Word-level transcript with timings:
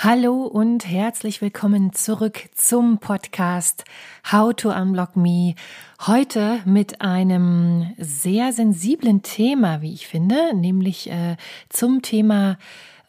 Hallo 0.00 0.44
und 0.44 0.86
herzlich 0.86 1.42
willkommen 1.42 1.92
zurück 1.92 2.50
zum 2.54 2.98
Podcast 2.98 3.82
How 4.30 4.54
to 4.54 4.70
Unblock 4.70 5.16
Me. 5.16 5.56
Heute 6.06 6.60
mit 6.64 7.00
einem 7.00 7.96
sehr 7.98 8.52
sensiblen 8.52 9.22
Thema, 9.22 9.82
wie 9.82 9.92
ich 9.92 10.06
finde, 10.06 10.54
nämlich 10.54 11.10
äh, 11.10 11.36
zum 11.68 12.00
Thema, 12.00 12.58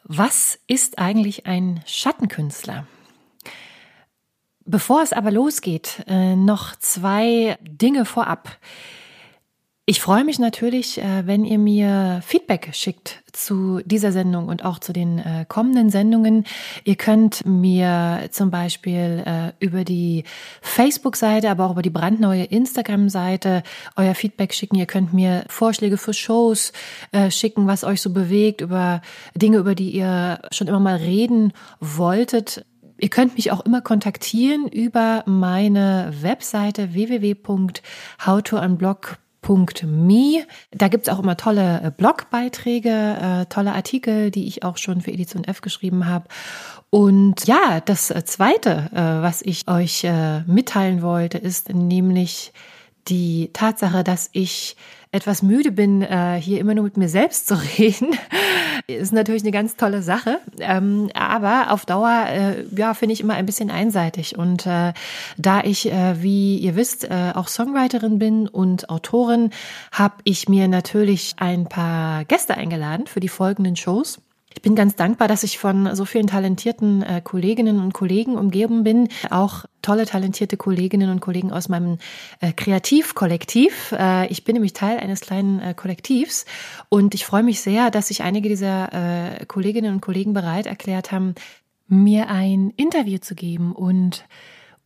was 0.02 0.58
ist 0.66 0.98
eigentlich 0.98 1.46
ein 1.46 1.80
Schattenkünstler? 1.86 2.88
Bevor 4.64 5.02
es 5.02 5.12
aber 5.12 5.30
losgeht, 5.30 6.02
äh, 6.08 6.34
noch 6.34 6.74
zwei 6.74 7.56
Dinge 7.62 8.04
vorab. 8.04 8.58
Ich 9.90 10.00
freue 10.00 10.22
mich 10.22 10.38
natürlich, 10.38 10.98
äh, 10.98 11.26
wenn 11.26 11.44
ihr 11.44 11.58
mir 11.58 12.20
Feedback 12.24 12.70
schickt 12.74 13.24
zu 13.32 13.80
dieser 13.84 14.12
Sendung 14.12 14.46
und 14.46 14.64
auch 14.64 14.78
zu 14.78 14.92
den 14.92 15.18
äh, 15.18 15.44
kommenden 15.48 15.90
Sendungen. 15.90 16.44
Ihr 16.84 16.94
könnt 16.94 17.44
mir 17.44 18.28
zum 18.30 18.52
Beispiel 18.52 19.24
äh, 19.26 19.50
über 19.58 19.82
die 19.82 20.22
Facebook-Seite, 20.62 21.50
aber 21.50 21.66
auch 21.66 21.72
über 21.72 21.82
die 21.82 21.90
brandneue 21.90 22.44
Instagram-Seite 22.44 23.64
euer 23.96 24.14
Feedback 24.14 24.54
schicken. 24.54 24.76
Ihr 24.76 24.86
könnt 24.86 25.12
mir 25.12 25.44
Vorschläge 25.48 25.96
für 25.96 26.14
Shows 26.14 26.72
schicken, 27.30 27.66
was 27.66 27.82
euch 27.82 28.00
so 28.00 28.12
bewegt, 28.12 28.60
über 28.60 29.02
Dinge, 29.34 29.58
über 29.58 29.74
die 29.74 29.90
ihr 29.90 30.40
schon 30.52 30.68
immer 30.68 30.78
mal 30.78 30.98
reden 30.98 31.52
wolltet. 31.80 32.64
Ihr 32.96 33.08
könnt 33.08 33.34
mich 33.34 33.50
auch 33.50 33.66
immer 33.66 33.80
kontaktieren 33.80 34.68
über 34.68 35.24
meine 35.26 36.14
Webseite 36.20 36.94
www.howtounblock.com 36.94 39.29
Me. 39.86 40.44
Da 40.70 40.88
gibt's 40.88 41.08
auch 41.08 41.18
immer 41.18 41.36
tolle 41.36 41.82
äh, 41.82 41.90
Blogbeiträge, 41.90 42.90
äh, 42.90 43.46
tolle 43.46 43.72
Artikel, 43.72 44.30
die 44.30 44.46
ich 44.46 44.62
auch 44.62 44.76
schon 44.76 45.00
für 45.00 45.10
Edition 45.10 45.44
F 45.44 45.60
geschrieben 45.60 46.06
habe. 46.06 46.26
Und 46.90 47.46
ja, 47.46 47.80
das 47.80 48.10
äh, 48.10 48.24
Zweite, 48.24 48.88
was 48.92 49.42
ich 49.42 49.68
euch 49.68 50.06
mitteilen 50.46 51.02
wollte, 51.02 51.38
ist 51.38 51.72
nämlich 51.72 52.52
die 53.08 53.50
Tatsache, 53.52 54.04
dass 54.04 54.28
ich 54.32 54.76
etwas 55.12 55.42
müde 55.42 55.72
bin, 55.72 56.02
äh, 56.02 56.40
hier 56.40 56.60
immer 56.60 56.74
nur 56.74 56.84
mit 56.84 56.96
mir 56.96 57.08
selbst 57.08 57.48
zu 57.48 57.54
reden, 57.78 58.16
ist 58.86 59.12
natürlich 59.12 59.42
eine 59.42 59.50
ganz 59.50 59.76
tolle 59.76 60.02
Sache. 60.02 60.40
Ähm, 60.60 61.10
aber 61.14 61.72
auf 61.72 61.84
Dauer, 61.84 62.26
äh, 62.28 62.64
ja, 62.76 62.94
finde 62.94 63.14
ich 63.14 63.20
immer 63.20 63.34
ein 63.34 63.46
bisschen 63.46 63.70
einseitig. 63.70 64.38
Und 64.38 64.66
äh, 64.66 64.92
da 65.36 65.60
ich, 65.62 65.84
wie 65.84 66.58
ihr 66.58 66.76
wisst, 66.76 67.10
auch 67.10 67.48
Songwriterin 67.48 68.18
bin 68.18 68.48
und 68.48 68.90
Autorin, 68.90 69.50
habe 69.92 70.14
ich 70.24 70.48
mir 70.48 70.68
natürlich 70.68 71.34
ein 71.38 71.66
paar 71.66 72.24
Gäste 72.24 72.56
eingeladen 72.56 73.06
für 73.06 73.20
die 73.20 73.28
folgenden 73.28 73.76
Shows. 73.76 74.20
Ich 74.52 74.62
bin 74.62 74.74
ganz 74.74 74.96
dankbar, 74.96 75.28
dass 75.28 75.44
ich 75.44 75.58
von 75.58 75.94
so 75.94 76.04
vielen 76.04 76.26
talentierten 76.26 77.02
äh, 77.02 77.20
Kolleginnen 77.22 77.80
und 77.80 77.94
Kollegen 77.94 78.36
umgeben 78.36 78.82
bin. 78.82 79.08
Auch 79.30 79.64
tolle, 79.80 80.06
talentierte 80.06 80.56
Kolleginnen 80.56 81.10
und 81.10 81.20
Kollegen 81.20 81.52
aus 81.52 81.68
meinem 81.68 81.98
äh, 82.40 82.52
Kreativkollektiv. 82.52 83.92
Äh, 83.96 84.26
ich 84.26 84.44
bin 84.44 84.54
nämlich 84.54 84.72
Teil 84.72 84.98
eines 84.98 85.20
kleinen 85.20 85.60
äh, 85.60 85.74
Kollektivs 85.74 86.46
und 86.88 87.14
ich 87.14 87.24
freue 87.24 87.44
mich 87.44 87.60
sehr, 87.60 87.90
dass 87.90 88.08
sich 88.08 88.22
einige 88.22 88.48
dieser 88.48 89.38
äh, 89.40 89.46
Kolleginnen 89.46 89.94
und 89.94 90.00
Kollegen 90.00 90.32
bereit 90.32 90.66
erklärt 90.66 91.12
haben, 91.12 91.36
mir 91.86 92.28
ein 92.28 92.72
Interview 92.76 93.18
zu 93.18 93.34
geben 93.34 93.72
und 93.72 94.24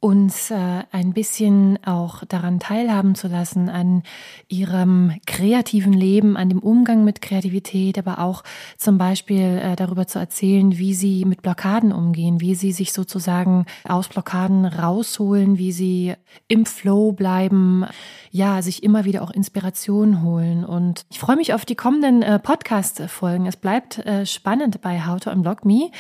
uns 0.04 0.50
äh, 0.50 0.82
ein 0.92 1.15
bisschen 1.15 1.78
auch 1.87 2.26
daran 2.26 2.60
teilhaben 2.60 3.15
zu 3.15 3.26
lassen, 3.26 3.70
an 3.70 4.03
ihrem 4.48 5.15
kreativen 5.26 5.94
Leben, 5.94 6.37
an 6.37 6.50
dem 6.50 6.59
Umgang 6.59 7.04
mit 7.04 7.22
Kreativität, 7.22 7.97
aber 7.97 8.19
auch 8.19 8.44
zum 8.76 8.98
Beispiel 8.98 9.62
äh, 9.62 9.76
darüber 9.76 10.06
zu 10.06 10.19
erzählen, 10.19 10.76
wie 10.76 10.93
sie 10.93 11.25
mit 11.25 11.41
Blockaden 11.41 11.91
umgehen, 11.91 12.43
wie 12.43 12.54
sie 12.54 12.72
sich 12.72 12.93
sozusagen 12.93 13.64
aus 13.88 14.09
Blockaden 14.09 14.66
rausholen, 14.66 15.56
wie 15.56 15.72
sie 15.72 16.12
im 16.48 16.66
Flow 16.66 17.12
bleiben, 17.12 17.87
ja, 18.31 18.60
sich 18.60 18.82
immer 18.82 19.06
wieder 19.06 19.22
auch 19.22 19.31
Inspiration 19.31 20.22
holen. 20.22 20.66
Und 20.66 21.06
ich 21.09 21.19
freue 21.19 21.37
mich 21.37 21.54
auf 21.54 21.64
die 21.64 21.76
kommenden 21.76 22.20
äh, 22.20 22.38
Podcast-Folgen. 22.38 23.47
Es 23.47 23.56
bleibt 23.56 24.00
äh, 24.00 24.26
spannend 24.26 24.82
bei 24.82 25.06
How 25.06 25.19
to 25.19 25.31
Unblock 25.31 25.64
Me. 25.64 25.91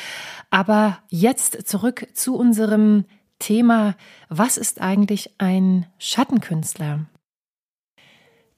Aber 0.50 0.98
jetzt 1.08 1.66
zurück 1.66 2.06
zu 2.12 2.36
unserem 2.36 3.06
Thema, 3.44 3.94
was 4.30 4.56
ist 4.56 4.80
eigentlich 4.80 5.30
ein 5.36 5.84
Schattenkünstler? 5.98 7.00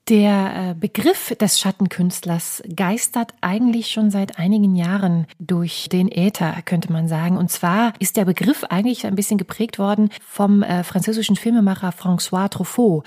Der 0.08 0.70
äh, 0.70 0.74
Begriff 0.78 1.34
des 1.40 1.58
Schattenkünstlers 1.58 2.62
geistert 2.72 3.34
eigentlich 3.40 3.90
schon 3.90 4.12
seit 4.12 4.38
einigen 4.38 4.76
Jahren 4.76 5.26
durch 5.40 5.88
den 5.90 6.08
Äther, 6.08 6.62
könnte 6.64 6.92
man 6.92 7.08
sagen. 7.08 7.36
Und 7.36 7.50
zwar 7.50 7.94
ist 7.98 8.16
der 8.16 8.26
Begriff 8.26 8.62
eigentlich 8.62 9.04
ein 9.04 9.16
bisschen 9.16 9.38
geprägt 9.38 9.80
worden 9.80 10.10
vom 10.24 10.62
äh, 10.62 10.84
französischen 10.84 11.34
Filmemacher 11.34 11.90
François 11.90 12.48
Truffaut. 12.48 13.04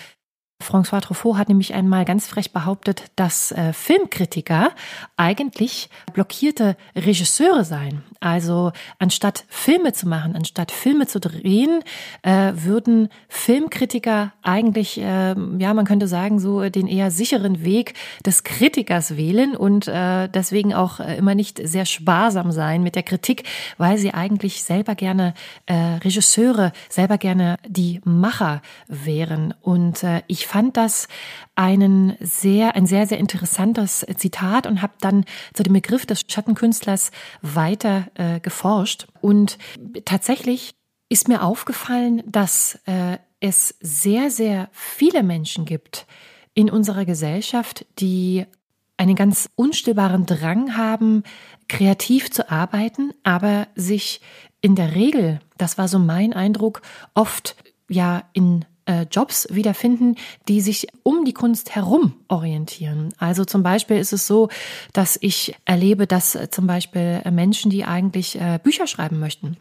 François 0.62 1.00
Truffaut 1.00 1.38
hat 1.38 1.47
nämlich 1.47 1.74
einmal 1.74 2.03
ganz 2.03 2.28
frech 2.28 2.52
behauptet, 2.52 3.03
dass 3.16 3.52
äh, 3.53 3.72
Filmkritiker 3.72 4.72
eigentlich 5.16 5.90
blockierte 6.14 6.75
Regisseure 6.96 7.64
seien. 7.64 8.03
Also 8.20 8.74
anstatt 9.00 9.46
Filme 9.48 9.94
zu 9.94 10.08
machen, 10.08 10.36
anstatt 10.36 10.74
Filme 10.74 11.08
zu 11.08 11.22
drehen, 11.22 11.81
äh, 12.24 12.52
würden 12.53 13.08
Filmkritiker 13.30 14.34
eigentlich, 14.42 15.00
äh, 15.00 15.36
ja, 15.58 15.74
man 15.74 15.86
könnte 15.86 16.09
sagen, 16.09 16.40
so 16.40 16.69
den 16.69 16.88
eher 16.88 17.09
sicheren 17.09 17.64
Weg 17.64 17.94
des 18.25 18.44
Kritikers 18.44 19.16
wählen 19.16 19.56
und 19.56 19.88
äh, 19.88 20.28
deswegen 20.28 20.74
auch 20.74 21.00
äh, 21.00 21.16
immer 21.16 21.36
nicht 21.36 21.66
sehr 21.66 21.86
sparsam 21.86 22.52
sein 22.52 22.84
mit 22.84 22.96
der 22.96 23.03
Kritik, 23.03 23.44
weil 23.78 23.98
sie 23.98 24.14
eigentlich 24.14 24.64
selber 24.64 24.96
gerne 24.96 25.34
äh, 25.68 25.75
Regisseure, 26.03 26.74
selber 26.90 27.18
gerne 27.18 27.56
die 27.66 28.02
Macher 28.03 28.62
wären. 28.88 29.53
Und 29.62 30.06
ich 30.28 30.49
fand 30.50 30.78
das 30.78 31.08
einen 31.54 32.16
sehr, 32.20 32.76
ein 32.76 32.88
sehr, 32.88 33.06
sehr 33.06 33.20
interessantes 33.20 34.06
Zitat 34.18 34.66
und 34.66 34.82
habe 34.82 34.94
dann 35.00 35.26
zu 35.54 35.62
dem 35.62 35.74
Begriff 35.74 36.08
des 36.08 36.22
Schattenkünstlers 36.28 37.12
weiter 37.44 38.08
äh, 38.16 38.40
geforscht. 38.40 39.08
Und 39.22 39.60
tatsächlich 40.06 40.72
ist 41.08 41.28
mir 41.28 41.44
aufgefallen, 41.44 42.24
dass 42.26 42.80
äh, 42.86 43.18
es 43.40 43.76
sehr, 43.80 44.31
sehr 44.31 44.69
viele 44.72 45.22
Menschen 45.22 45.66
gibt 45.66 46.07
in 46.56 46.72
unserer 46.72 47.06
Gesellschaft, 47.06 47.86
die 48.00 48.46
einen 48.98 49.16
ganz 49.16 49.50
unstillbaren 49.56 50.25
Drang 50.25 50.75
haben, 50.75 51.24
kreativ 51.68 52.31
zu 52.31 52.50
arbeiten, 52.50 53.13
aber 53.24 53.68
sich 53.75 54.19
in 54.62 54.75
der 54.75 54.96
Regel, 54.96 55.40
das 55.57 55.78
war 55.78 55.88
so 55.88 56.00
mein 56.00 56.34
Eindruck, 56.34 56.81
oft 57.13 57.56
ja 57.88 58.24
in 58.34 58.66
äh, 58.89 59.06
Jobs 59.12 59.47
wiederfinden, 59.51 60.15
die 60.47 60.62
sich 60.62 60.88
um 61.03 61.24
die 61.24 61.33
Kunst 61.33 61.75
herum 61.75 62.15
orientieren. 62.27 63.13
Also 63.19 63.45
zum 63.45 63.62
Beispiel 63.62 63.97
ist 63.97 64.13
es 64.13 64.25
so, 64.25 64.50
dass 64.94 65.18
ich 65.21 65.56
erlebe, 65.65 66.07
dass 66.07 66.33
äh, 66.33 66.50
zum 66.50 66.65
Beispiel 66.65 67.21
Menschen, 67.31 67.69
die 67.69 67.86
eigentlich 67.86 68.39
äh, 68.39 68.59
Bücher 68.62 68.88
schreiben 68.88 69.19
möchten, 69.19 69.57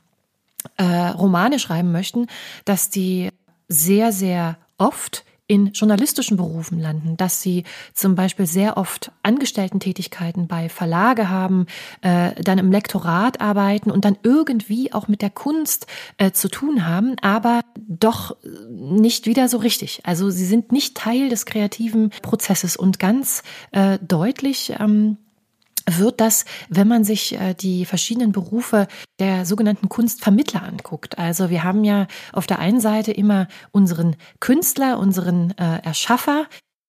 äh, 0.76 0.84
Romane 0.84 1.58
schreiben 1.58 1.92
möchten, 1.92 2.26
dass 2.64 2.88
die 2.88 3.28
sehr, 3.68 4.12
sehr 4.12 4.56
oft 4.78 5.24
in 5.48 5.72
journalistischen 5.72 6.36
Berufen 6.36 6.78
landen, 6.78 7.16
dass 7.16 7.42
sie 7.42 7.64
zum 7.94 8.14
Beispiel 8.14 8.46
sehr 8.46 8.76
oft 8.76 9.10
Angestellten-Tätigkeiten 9.22 10.46
bei 10.46 10.68
Verlage 10.68 11.30
haben, 11.30 11.66
äh, 12.02 12.40
dann 12.42 12.58
im 12.58 12.70
Lektorat 12.70 13.40
arbeiten 13.40 13.90
und 13.90 14.04
dann 14.04 14.18
irgendwie 14.22 14.92
auch 14.92 15.08
mit 15.08 15.22
der 15.22 15.30
Kunst 15.30 15.86
äh, 16.18 16.30
zu 16.30 16.48
tun 16.48 16.86
haben, 16.86 17.16
aber 17.22 17.62
doch 17.76 18.36
nicht 18.70 19.26
wieder 19.26 19.48
so 19.48 19.56
richtig. 19.56 20.02
Also 20.04 20.30
sie 20.30 20.44
sind 20.44 20.70
nicht 20.70 20.96
Teil 20.96 21.30
des 21.30 21.46
kreativen 21.46 22.10
Prozesses 22.22 22.76
und 22.76 22.98
ganz 22.98 23.42
äh, 23.72 23.98
deutlich 24.02 24.74
ähm, 24.78 25.16
wird 25.96 26.20
das, 26.20 26.44
wenn 26.68 26.88
man 26.88 27.04
sich 27.04 27.34
äh, 27.34 27.54
die 27.54 27.84
verschiedenen 27.84 28.32
Berufe 28.32 28.86
der 29.18 29.46
sogenannten 29.46 29.88
Kunstvermittler 29.88 30.62
anguckt. 30.62 31.18
Also 31.18 31.48
wir 31.50 31.64
haben 31.64 31.84
ja 31.84 32.06
auf 32.32 32.46
der 32.46 32.58
einen 32.58 32.80
Seite 32.80 33.12
immer 33.12 33.48
unseren 33.70 34.16
Künstler, 34.40 34.98
unseren 34.98 35.52
äh, 35.58 35.78
Erschaffer, 35.82 36.46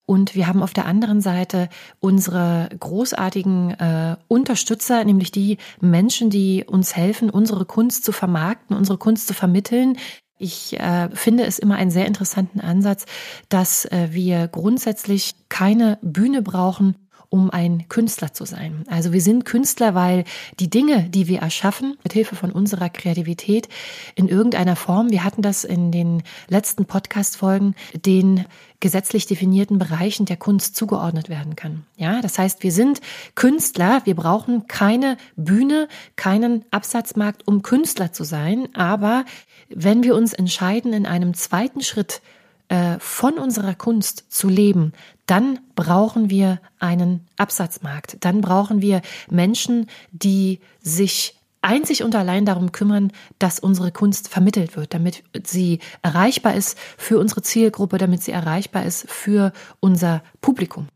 und 0.09 0.33
wir 0.33 0.47
haben 0.47 0.63
auf 0.63 0.73
der 0.73 0.87
anderen 0.87 1.21
Seite 1.21 1.69
unsere 1.99 2.67
großartigen 2.79 3.79
äh, 3.79 4.15
Unterstützer, 4.27 5.03
nämlich 5.03 5.29
die 5.29 5.59
Menschen, 5.81 6.31
die 6.31 6.65
uns 6.65 6.95
helfen, 6.95 7.29
unsere 7.29 7.63
Kunst 7.63 8.05
zu 8.05 8.11
vermarkten, 8.11 8.75
unsere 8.75 8.97
Kunst 8.97 9.27
zu 9.27 9.35
vermitteln. 9.35 9.99
Ich 10.39 10.79
äh, 10.79 11.09
finde 11.13 11.45
es 11.45 11.59
immer 11.59 11.75
einen 11.75 11.91
sehr 11.91 12.07
interessanten 12.07 12.59
Ansatz, 12.59 13.05
dass 13.49 13.85
äh, 13.85 14.07
wir 14.09 14.47
grundsätzlich 14.47 15.35
keine 15.47 15.99
Bühne 16.01 16.41
brauchen, 16.41 16.95
um 17.29 17.51
ein 17.51 17.87
Künstler 17.89 18.33
zu 18.33 18.45
sein. 18.45 18.83
Also 18.89 19.13
wir 19.13 19.21
sind 19.21 19.45
Künstler, 19.45 19.93
weil 19.93 20.23
die 20.59 20.69
Dinge, 20.69 21.09
die 21.09 21.27
wir 21.27 21.39
erschaffen, 21.39 21.97
mit 22.03 22.13
Hilfe 22.13 22.35
von 22.35 22.51
unserer 22.51 22.89
Kreativität 22.89 23.69
in 24.15 24.27
irgendeiner 24.27 24.75
Form, 24.75 25.11
wir 25.11 25.23
hatten 25.23 25.41
das 25.41 25.63
in 25.63 25.91
den 25.91 26.23
letzten 26.47 26.85
Podcast-Folgen, 26.85 27.75
den 27.93 28.45
gesetzlich 28.79 29.27
definierten 29.27 29.77
Bereichen 29.77 30.25
der 30.25 30.37
Kunst 30.37 30.75
zugeordnet 30.75 31.29
werden 31.29 31.55
kann. 31.55 31.85
Ja, 31.97 32.21
das 32.21 32.39
heißt, 32.39 32.63
wir 32.63 32.71
sind 32.71 33.01
Künstler, 33.35 34.01
wir 34.05 34.15
brauchen 34.15 34.67
keine 34.67 35.17
Bühne, 35.35 35.87
keinen 36.15 36.65
Absatzmarkt, 36.71 37.47
um 37.47 37.61
Künstler 37.61 38.11
zu 38.11 38.23
sein, 38.23 38.73
aber 38.73 39.25
wenn 39.69 40.03
wir 40.03 40.15
uns 40.15 40.33
entscheiden, 40.33 40.93
in 40.93 41.05
einem 41.05 41.33
zweiten 41.35 41.81
Schritt 41.81 42.21
äh, 42.69 42.97
von 42.99 43.37
unserer 43.37 43.75
Kunst 43.75 44.25
zu 44.29 44.47
leben, 44.47 44.93
dann 45.29 45.59
brauchen 45.75 46.29
wir 46.29 46.59
einen 46.79 47.27
Absatzmarkt. 47.37 48.17
Dann 48.21 48.41
brauchen 48.41 48.81
wir 48.81 49.01
Menschen, 49.29 49.87
die 50.11 50.59
sich 50.81 51.35
einzig 51.61 52.03
und 52.03 52.15
allein 52.15 52.45
darum 52.45 52.71
kümmern, 52.71 53.11
dass 53.37 53.59
unsere 53.59 53.91
Kunst 53.91 54.27
vermittelt 54.29 54.75
wird, 54.75 54.93
damit 54.93 55.23
sie 55.45 55.79
erreichbar 56.01 56.55
ist 56.55 56.77
für 56.97 57.19
unsere 57.19 57.43
Zielgruppe, 57.43 57.97
damit 57.97 58.23
sie 58.23 58.31
erreichbar 58.31 58.85
ist 58.85 59.09
für 59.09 59.53
unser 59.79 60.23
Publikum. 60.41 60.87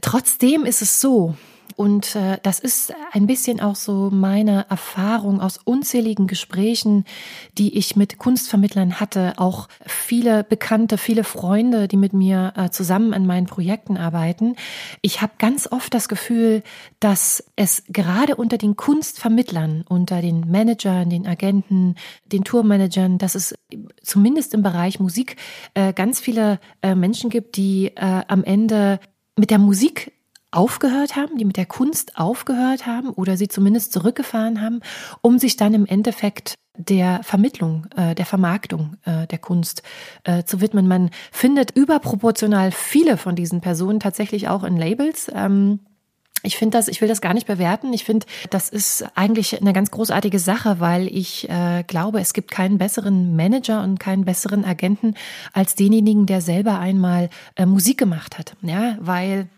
Trotzdem 0.00 0.64
ist 0.64 0.82
es 0.82 1.00
so, 1.00 1.36
und 1.76 2.16
äh, 2.16 2.38
das 2.42 2.58
ist 2.58 2.94
ein 3.12 3.26
bisschen 3.26 3.60
auch 3.60 3.76
so 3.76 4.08
meine 4.10 4.66
Erfahrung 4.70 5.42
aus 5.42 5.58
unzähligen 5.62 6.26
Gesprächen, 6.26 7.04
die 7.58 7.76
ich 7.76 7.96
mit 7.96 8.16
Kunstvermittlern 8.16 8.98
hatte. 8.98 9.34
Auch 9.36 9.68
viele 9.84 10.42
Bekannte, 10.42 10.96
viele 10.96 11.22
Freunde, 11.22 11.86
die 11.86 11.98
mit 11.98 12.14
mir 12.14 12.54
äh, 12.56 12.70
zusammen 12.70 13.12
an 13.12 13.26
meinen 13.26 13.46
Projekten 13.46 13.98
arbeiten. 13.98 14.56
Ich 15.02 15.20
habe 15.20 15.34
ganz 15.38 15.70
oft 15.70 15.92
das 15.92 16.08
Gefühl, 16.08 16.62
dass 16.98 17.44
es 17.56 17.84
gerade 17.88 18.36
unter 18.36 18.56
den 18.56 18.76
Kunstvermittlern, 18.76 19.84
unter 19.86 20.22
den 20.22 20.40
Managern, 20.50 21.10
den 21.10 21.26
Agenten, 21.26 21.96
den 22.24 22.42
Tourmanagern, 22.42 23.18
dass 23.18 23.34
es 23.34 23.54
zumindest 24.02 24.54
im 24.54 24.62
Bereich 24.62 24.98
Musik 24.98 25.36
äh, 25.74 25.92
ganz 25.92 26.20
viele 26.20 26.58
äh, 26.80 26.94
Menschen 26.94 27.28
gibt, 27.28 27.58
die 27.58 27.88
äh, 27.96 28.22
am 28.28 28.44
Ende 28.44 28.98
mit 29.38 29.50
der 29.50 29.58
Musik 29.58 30.12
aufgehört 30.56 31.16
haben, 31.16 31.36
die 31.36 31.44
mit 31.44 31.56
der 31.56 31.66
Kunst 31.66 32.16
aufgehört 32.16 32.86
haben 32.86 33.10
oder 33.10 33.36
sie 33.36 33.48
zumindest 33.48 33.92
zurückgefahren 33.92 34.62
haben, 34.62 34.80
um 35.20 35.38
sich 35.38 35.56
dann 35.56 35.74
im 35.74 35.86
Endeffekt 35.86 36.54
der 36.76 37.20
Vermittlung, 37.22 37.86
äh, 37.96 38.14
der 38.14 38.26
Vermarktung 38.26 38.96
äh, 39.04 39.26
der 39.26 39.38
Kunst 39.38 39.82
äh, 40.24 40.44
zu 40.44 40.60
widmen. 40.60 40.88
Man 40.88 41.10
findet 41.30 41.70
überproportional 41.72 42.72
viele 42.72 43.16
von 43.16 43.34
diesen 43.34 43.60
Personen 43.60 44.00
tatsächlich 44.00 44.48
auch 44.48 44.64
in 44.64 44.76
Labels. 44.76 45.30
Ähm, 45.34 45.80
ich 46.42 46.56
finde 46.56 46.78
das, 46.78 46.88
ich 46.88 47.00
will 47.00 47.08
das 47.08 47.20
gar 47.20 47.34
nicht 47.34 47.46
bewerten. 47.46 47.92
Ich 47.92 48.04
finde, 48.04 48.26
das 48.50 48.68
ist 48.68 49.04
eigentlich 49.14 49.60
eine 49.60 49.72
ganz 49.72 49.90
großartige 49.90 50.38
Sache, 50.38 50.80
weil 50.80 51.06
ich 51.08 51.48
äh, 51.48 51.82
glaube, 51.86 52.20
es 52.20 52.34
gibt 52.34 52.50
keinen 52.50 52.78
besseren 52.78 53.34
Manager 53.36 53.82
und 53.82 53.98
keinen 53.98 54.24
besseren 54.24 54.64
Agenten 54.64 55.14
als 55.52 55.74
denjenigen, 55.74 56.26
der 56.26 56.40
selber 56.40 56.78
einmal 56.78 57.30
äh, 57.56 57.66
Musik 57.66 57.98
gemacht 57.98 58.38
hat. 58.38 58.54
Ja, 58.62 58.96
weil 59.00 59.48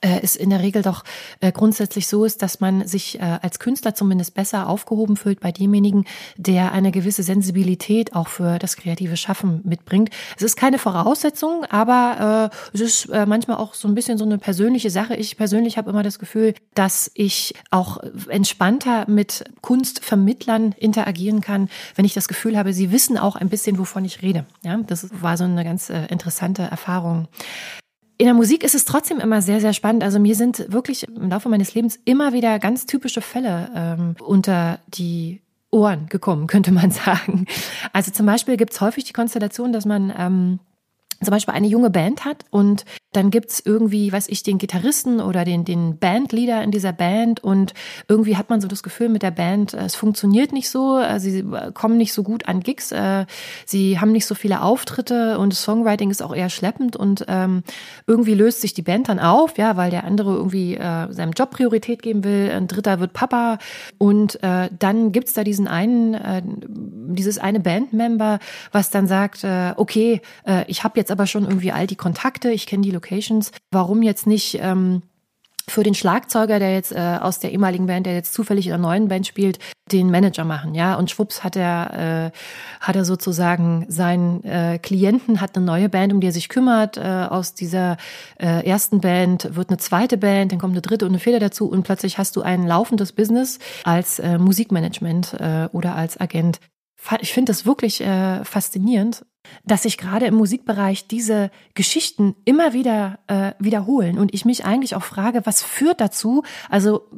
es 0.00 0.36
in 0.36 0.50
der 0.50 0.60
Regel 0.60 0.82
doch 0.82 1.04
äh, 1.40 1.52
grundsätzlich 1.52 2.06
so 2.06 2.24
ist, 2.24 2.42
dass 2.42 2.60
man 2.60 2.86
sich 2.86 3.18
äh, 3.18 3.38
als 3.42 3.58
Künstler 3.58 3.94
zumindest 3.94 4.34
besser 4.34 4.68
aufgehoben 4.68 5.16
fühlt 5.16 5.40
bei 5.40 5.52
demjenigen, 5.52 6.04
der 6.36 6.72
eine 6.72 6.92
gewisse 6.92 7.22
Sensibilität 7.22 8.14
auch 8.14 8.28
für 8.28 8.58
das 8.58 8.76
kreative 8.76 9.16
Schaffen 9.16 9.60
mitbringt. 9.64 10.10
Es 10.36 10.42
ist 10.42 10.56
keine 10.56 10.78
Voraussetzung, 10.78 11.64
aber 11.64 12.50
es 12.72 12.80
ist 12.80 13.08
manchmal 13.08 13.56
auch 13.58 13.74
so 13.74 13.88
ein 13.88 13.94
bisschen 13.94 14.18
so 14.18 14.24
eine 14.24 14.38
persönliche 14.38 14.90
Sache. 14.90 15.14
Ich 15.14 15.36
persönlich 15.36 15.78
habe 15.78 15.90
immer 15.90 16.02
das 16.02 16.18
Gefühl, 16.18 16.54
dass 16.74 17.10
ich 17.14 17.54
auch 17.70 17.98
entspannter 18.28 19.08
mit 19.08 19.44
Kunstvermittlern 19.60 20.72
interagieren 20.72 21.40
kann, 21.40 21.68
wenn 21.94 22.04
ich 22.04 22.14
das 22.14 22.28
Gefühl 22.28 22.56
habe, 22.56 22.72
sie 22.72 22.92
wissen 22.92 23.18
auch 23.18 23.36
ein 23.36 23.48
bisschen, 23.48 23.78
wovon 23.78 24.04
ich 24.04 24.22
rede. 24.22 24.46
Ja, 24.62 24.76
das 24.78 25.08
war 25.22 25.36
so 25.36 25.44
eine 25.44 25.64
ganz 25.64 25.90
interessante 25.90 26.62
Erfahrung. 26.62 27.28
In 28.18 28.26
der 28.26 28.34
Musik 28.34 28.64
ist 28.64 28.74
es 28.74 28.86
trotzdem 28.86 29.20
immer 29.20 29.42
sehr, 29.42 29.60
sehr 29.60 29.74
spannend. 29.74 30.02
Also 30.02 30.18
mir 30.18 30.34
sind 30.34 30.72
wirklich 30.72 31.06
im 31.06 31.28
Laufe 31.28 31.48
meines 31.48 31.74
Lebens 31.74 31.98
immer 32.04 32.32
wieder 32.32 32.58
ganz 32.58 32.86
typische 32.86 33.20
Fälle 33.20 33.70
ähm, 33.74 34.16
unter 34.20 34.78
die 34.88 35.42
Ohren 35.70 36.06
gekommen, 36.08 36.46
könnte 36.46 36.72
man 36.72 36.90
sagen. 36.90 37.46
Also 37.92 38.10
zum 38.12 38.26
Beispiel 38.26 38.56
gibt 38.56 38.72
es 38.72 38.80
häufig 38.80 39.04
die 39.04 39.12
Konstellation, 39.12 39.72
dass 39.72 39.84
man 39.84 40.12
ähm, 40.16 40.58
zum 41.22 41.30
Beispiel 41.30 41.54
eine 41.54 41.66
junge 41.66 41.90
Band 41.90 42.24
hat 42.24 42.44
und 42.50 42.84
dann 43.12 43.30
gibt's 43.30 43.62
irgendwie, 43.64 44.12
weiß 44.12 44.28
ich, 44.28 44.42
den 44.42 44.58
Gitarristen 44.58 45.20
oder 45.20 45.44
den, 45.46 45.64
den 45.64 45.98
Bandleader 45.98 46.62
in 46.62 46.70
dieser 46.70 46.92
Band 46.92 47.42
und 47.42 47.72
irgendwie 48.08 48.36
hat 48.36 48.50
man 48.50 48.60
so 48.60 48.68
das 48.68 48.82
Gefühl 48.82 49.08
mit 49.08 49.22
der 49.22 49.30
Band, 49.30 49.72
äh, 49.72 49.84
es 49.84 49.94
funktioniert 49.94 50.52
nicht 50.52 50.68
so, 50.68 50.98
äh, 50.98 51.18
sie 51.18 51.44
kommen 51.72 51.96
nicht 51.96 52.12
so 52.12 52.22
gut 52.22 52.46
an 52.46 52.60
Gigs, 52.60 52.92
äh, 52.92 53.24
sie 53.64 53.98
haben 53.98 54.12
nicht 54.12 54.26
so 54.26 54.34
viele 54.34 54.60
Auftritte 54.60 55.38
und 55.38 55.52
das 55.52 55.62
Songwriting 55.62 56.10
ist 56.10 56.22
auch 56.22 56.34
eher 56.34 56.50
schleppend 56.50 56.96
und 56.96 57.24
ähm, 57.28 57.62
irgendwie 58.06 58.34
löst 58.34 58.60
sich 58.60 58.74
die 58.74 58.82
Band 58.82 59.08
dann 59.08 59.18
auf, 59.18 59.56
ja, 59.56 59.76
weil 59.76 59.90
der 59.90 60.04
andere 60.04 60.34
irgendwie 60.34 60.76
seinem 60.76 61.32
Job 61.32 61.50
Priorität 61.50 62.02
geben 62.02 62.24
will, 62.24 62.50
ein 62.50 62.66
dritter 62.66 63.00
wird 63.00 63.12
Papa 63.12 63.58
und 63.98 64.38
dann 64.42 65.12
gibt's 65.12 65.32
da 65.32 65.44
diesen 65.44 65.68
einen, 65.68 67.14
dieses 67.14 67.38
eine 67.38 67.60
Bandmember, 67.60 68.38
was 68.72 68.90
dann 68.90 69.06
sagt, 69.06 69.44
okay, 69.76 70.20
ich 70.66 70.84
habe 70.84 70.98
jetzt 70.98 71.05
aber 71.10 71.26
schon 71.26 71.44
irgendwie 71.44 71.72
all 71.72 71.86
die 71.86 71.96
Kontakte, 71.96 72.50
ich 72.50 72.66
kenne 72.66 72.82
die 72.82 72.90
Locations. 72.90 73.52
Warum 73.70 74.02
jetzt 74.02 74.26
nicht 74.26 74.58
ähm, 74.60 75.02
für 75.68 75.82
den 75.82 75.94
Schlagzeuger, 75.94 76.58
der 76.58 76.72
jetzt 76.72 76.92
äh, 76.92 77.18
aus 77.20 77.40
der 77.40 77.52
ehemaligen 77.52 77.86
Band, 77.86 78.06
der 78.06 78.14
jetzt 78.14 78.32
zufällig 78.32 78.66
in 78.66 78.70
der 78.70 78.78
neuen 78.78 79.08
Band 79.08 79.26
spielt, 79.26 79.58
den 79.90 80.10
Manager 80.10 80.44
machen, 80.44 80.74
ja. 80.74 80.94
Und 80.94 81.10
schwupps 81.10 81.42
hat 81.42 81.56
er, 81.56 82.32
äh, 82.32 82.38
hat 82.80 82.96
er 82.96 83.04
sozusagen 83.04 83.84
seinen 83.88 84.44
äh, 84.44 84.78
Klienten, 84.80 85.40
hat 85.40 85.56
eine 85.56 85.64
neue 85.64 85.88
Band, 85.88 86.12
um 86.12 86.20
die 86.20 86.28
er 86.28 86.32
sich 86.32 86.48
kümmert. 86.48 86.96
Äh, 86.96 87.26
aus 87.30 87.54
dieser 87.54 87.96
äh, 88.38 88.64
ersten 88.64 89.00
Band 89.00 89.56
wird 89.56 89.70
eine 89.70 89.78
zweite 89.78 90.18
Band, 90.18 90.52
dann 90.52 90.60
kommt 90.60 90.74
eine 90.74 90.82
dritte 90.82 91.04
und 91.04 91.12
eine 91.12 91.20
vierte 91.20 91.40
dazu 91.40 91.68
und 91.68 91.82
plötzlich 91.82 92.18
hast 92.18 92.36
du 92.36 92.42
ein 92.42 92.66
laufendes 92.66 93.12
Business 93.12 93.58
als 93.84 94.18
äh, 94.18 94.38
Musikmanagement 94.38 95.34
äh, 95.34 95.68
oder 95.72 95.96
als 95.96 96.18
Agent. 96.20 96.60
Ich 97.20 97.32
finde 97.32 97.50
das 97.50 97.66
wirklich 97.66 98.00
äh, 98.00 98.44
faszinierend 98.44 99.24
dass 99.64 99.82
sich 99.82 99.98
gerade 99.98 100.26
im 100.26 100.34
Musikbereich 100.34 101.06
diese 101.08 101.50
Geschichten 101.74 102.34
immer 102.44 102.72
wieder 102.72 103.18
äh, 103.26 103.52
wiederholen 103.58 104.18
und 104.18 104.34
ich 104.34 104.44
mich 104.44 104.64
eigentlich 104.64 104.94
auch 104.94 105.02
frage, 105.02 105.44
was 105.44 105.62
führt 105.62 106.00
dazu? 106.00 106.42
Also 106.70 107.08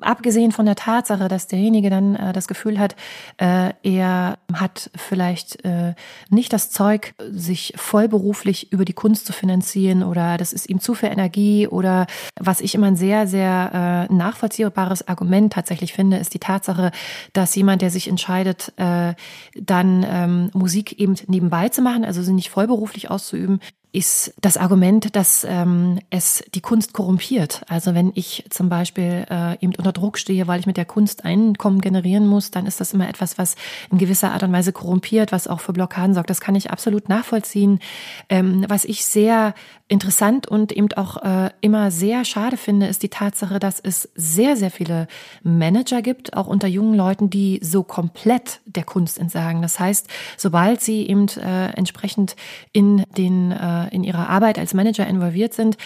abgesehen 0.00 0.52
von 0.52 0.66
der 0.66 0.76
Tatsache, 0.76 1.28
dass 1.28 1.46
derjenige 1.46 1.90
dann 1.90 2.16
äh, 2.16 2.32
das 2.32 2.48
Gefühl 2.48 2.78
hat, 2.78 2.96
äh, 3.38 3.72
er 3.82 4.38
hat 4.52 4.90
vielleicht 4.96 5.64
äh, 5.64 5.94
nicht 6.30 6.52
das 6.52 6.70
Zeug, 6.70 7.14
sich 7.30 7.74
vollberuflich 7.76 8.72
über 8.72 8.84
die 8.84 8.92
Kunst 8.92 9.26
zu 9.26 9.32
finanzieren 9.32 10.02
oder 10.02 10.36
das 10.36 10.52
ist 10.52 10.68
ihm 10.68 10.80
zu 10.80 10.94
viel 10.94 11.10
Energie 11.10 11.66
oder 11.66 12.06
was 12.38 12.60
ich 12.60 12.74
immer 12.74 12.88
ein 12.88 12.96
sehr, 12.96 13.26
sehr 13.26 14.08
äh, 14.10 14.12
nachvollziehbares 14.12 15.08
Argument 15.08 15.52
tatsächlich 15.52 15.92
finde, 15.92 16.18
ist 16.18 16.34
die 16.34 16.38
Tatsache, 16.38 16.90
dass 17.32 17.54
jemand, 17.54 17.82
der 17.82 17.90
sich 17.90 18.08
entscheidet, 18.08 18.72
äh, 18.76 19.14
dann 19.54 20.06
ähm, 20.08 20.50
Musik 20.54 20.98
eben 20.98 21.14
nebenbei 21.26 21.68
zu 21.68 21.82
machen, 21.82 22.04
also 22.04 22.22
sie 22.22 22.32
nicht 22.32 22.50
vollberuflich 22.50 23.10
auszuüben, 23.10 23.60
ist 23.92 24.34
das 24.40 24.56
Argument, 24.56 25.16
dass 25.16 25.46
ähm, 25.48 25.98
es 26.10 26.44
die 26.54 26.60
Kunst 26.60 26.92
korrumpiert. 26.92 27.62
Also 27.68 27.94
wenn 27.94 28.12
ich 28.14 28.44
zum 28.50 28.68
Beispiel 28.68 29.24
äh, 29.30 29.54
eben 29.60 29.74
unter 29.76 29.92
Druck 29.92 30.18
stehe, 30.18 30.46
weil 30.46 30.60
ich 30.60 30.66
mit 30.66 30.76
der 30.76 30.84
Kunst 30.84 31.24
Einkommen 31.24 31.80
generieren 31.80 32.26
muss, 32.26 32.50
dann 32.50 32.66
ist 32.66 32.80
das 32.80 32.92
immer 32.92 33.08
etwas, 33.08 33.38
was 33.38 33.56
in 33.90 33.98
gewisser 33.98 34.32
Art 34.32 34.42
und 34.42 34.52
Weise 34.52 34.72
korrumpiert, 34.72 35.32
was 35.32 35.48
auch 35.48 35.60
für 35.60 35.72
Blockaden 35.72 36.14
sorgt. 36.14 36.28
Das 36.28 36.40
kann 36.40 36.54
ich 36.54 36.70
absolut 36.70 37.08
nachvollziehen. 37.08 37.80
Ähm, 38.28 38.64
was 38.68 38.84
ich 38.84 39.04
sehr 39.06 39.54
interessant 39.88 40.46
und 40.46 40.70
eben 40.70 40.92
auch 40.92 41.22
äh, 41.22 41.50
immer 41.62 41.90
sehr 41.90 42.26
schade 42.26 42.58
finde, 42.58 42.86
ist 42.86 43.02
die 43.02 43.08
Tatsache, 43.08 43.58
dass 43.58 43.80
es 43.80 44.08
sehr, 44.14 44.56
sehr 44.56 44.70
viele 44.70 45.08
Manager 45.42 46.02
gibt, 46.02 46.36
auch 46.36 46.46
unter 46.46 46.68
jungen 46.68 46.94
Leuten, 46.94 47.30
die 47.30 47.58
so 47.62 47.82
komplett 47.82 48.60
der 48.66 48.84
Kunst 48.84 49.18
entsagen. 49.18 49.62
Das 49.62 49.80
heißt, 49.80 50.08
sobald 50.36 50.82
sie 50.82 51.08
eben 51.08 51.26
äh, 51.38 51.70
entsprechend 51.70 52.36
in 52.72 53.04
den 53.16 53.50
äh, 53.50 53.77
in 53.86 54.04
ihrer 54.04 54.28
Arbeit 54.28 54.58
als 54.58 54.74
Manager 54.74 55.06
involviert 55.06 55.54
sind, 55.54 55.76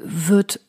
wird 0.00 0.60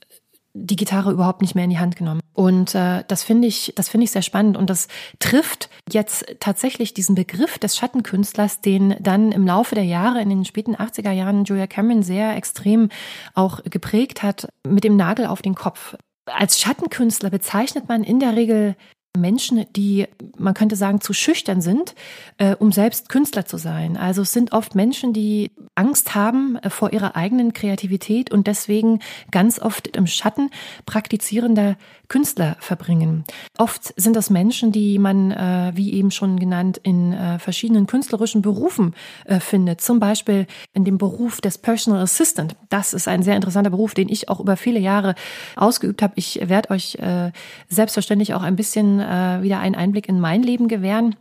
die 0.53 0.75
Gitarre 0.75 1.11
überhaupt 1.11 1.41
nicht 1.41 1.55
mehr 1.55 1.63
in 1.63 1.69
die 1.69 1.79
Hand 1.79 1.95
genommen. 1.95 2.19
Und 2.33 2.75
äh, 2.75 3.03
das 3.07 3.23
finde 3.23 3.47
ich, 3.47 3.73
das 3.75 3.89
finde 3.89 4.05
ich 4.05 4.11
sehr 4.11 4.21
spannend 4.21 4.57
und 4.57 4.69
das 4.69 4.87
trifft 5.19 5.69
jetzt 5.89 6.25
tatsächlich 6.39 6.93
diesen 6.93 7.15
Begriff 7.15 7.57
des 7.57 7.77
Schattenkünstlers, 7.77 8.61
den 8.61 8.95
dann 8.99 9.31
im 9.31 9.45
Laufe 9.45 9.75
der 9.75 9.85
Jahre 9.85 10.21
in 10.21 10.29
den 10.29 10.45
späten 10.45 10.75
80er 10.75 11.11
Jahren 11.11 11.45
Julia 11.45 11.67
Cameron 11.67 12.03
sehr 12.03 12.35
extrem 12.35 12.89
auch 13.33 13.63
geprägt 13.63 14.23
hat, 14.23 14.47
mit 14.67 14.83
dem 14.83 14.95
Nagel 14.95 15.25
auf 15.25 15.41
den 15.41 15.55
Kopf. 15.55 15.95
Als 16.25 16.59
Schattenkünstler 16.59 17.29
bezeichnet 17.29 17.87
man 17.87 18.03
in 18.03 18.19
der 18.19 18.35
Regel 18.35 18.75
Menschen, 19.17 19.65
die, 19.75 20.07
man 20.37 20.53
könnte 20.53 20.75
sagen, 20.75 21.01
zu 21.01 21.13
schüchtern 21.13 21.61
sind, 21.61 21.95
äh, 22.37 22.55
um 22.55 22.71
selbst 22.71 23.09
Künstler 23.09 23.45
zu 23.45 23.57
sein. 23.57 23.97
Also 23.97 24.21
es 24.21 24.31
sind 24.31 24.53
oft 24.53 24.73
Menschen, 24.73 25.11
die 25.11 25.51
Angst 25.75 26.15
haben 26.15 26.55
äh, 26.57 26.69
vor 26.69 26.93
ihrer 26.93 27.15
eigenen 27.15 27.51
Kreativität 27.51 28.31
und 28.31 28.47
deswegen 28.47 28.99
ganz 29.29 29.59
oft 29.59 29.95
im 29.97 30.07
Schatten 30.07 30.49
praktizierender 30.85 31.75
Künstler 32.11 32.57
verbringen. 32.59 33.23
Oft 33.57 33.93
sind 33.95 34.17
das 34.17 34.29
Menschen, 34.29 34.73
die 34.73 34.99
man, 34.99 35.31
äh, 35.31 35.71
wie 35.75 35.93
eben 35.93 36.11
schon 36.11 36.37
genannt, 36.37 36.77
in 36.83 37.13
äh, 37.13 37.39
verschiedenen 37.39 37.87
künstlerischen 37.87 38.41
Berufen 38.41 38.95
äh, 39.23 39.39
findet. 39.39 39.79
Zum 39.79 40.01
Beispiel 40.01 40.45
in 40.73 40.83
dem 40.83 40.97
Beruf 40.97 41.39
des 41.39 41.57
Personal 41.57 42.01
Assistant. 42.01 42.57
Das 42.67 42.93
ist 42.93 43.07
ein 43.07 43.23
sehr 43.23 43.37
interessanter 43.37 43.69
Beruf, 43.69 43.93
den 43.93 44.09
ich 44.09 44.27
auch 44.27 44.41
über 44.41 44.57
viele 44.57 44.81
Jahre 44.81 45.15
ausgeübt 45.55 46.01
habe. 46.01 46.11
Ich 46.17 46.41
werde 46.43 46.71
euch 46.71 46.95
äh, 46.95 47.31
selbstverständlich 47.69 48.33
auch 48.33 48.43
ein 48.43 48.57
bisschen 48.57 48.99
äh, 48.99 49.41
wieder 49.41 49.59
einen 49.59 49.75
Einblick 49.75 50.09
in 50.09 50.19
mein 50.19 50.43
Leben 50.43 50.67
gewähren. 50.67 51.15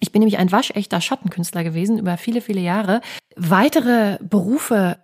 Ich 0.00 0.12
bin 0.12 0.20
nämlich 0.20 0.36
ein 0.36 0.52
waschechter 0.52 1.00
Schattenkünstler 1.00 1.64
gewesen 1.64 1.98
über 1.98 2.18
viele, 2.18 2.42
viele 2.42 2.60
Jahre. 2.60 3.00
Weitere 3.36 4.18
Berufe 4.20 4.98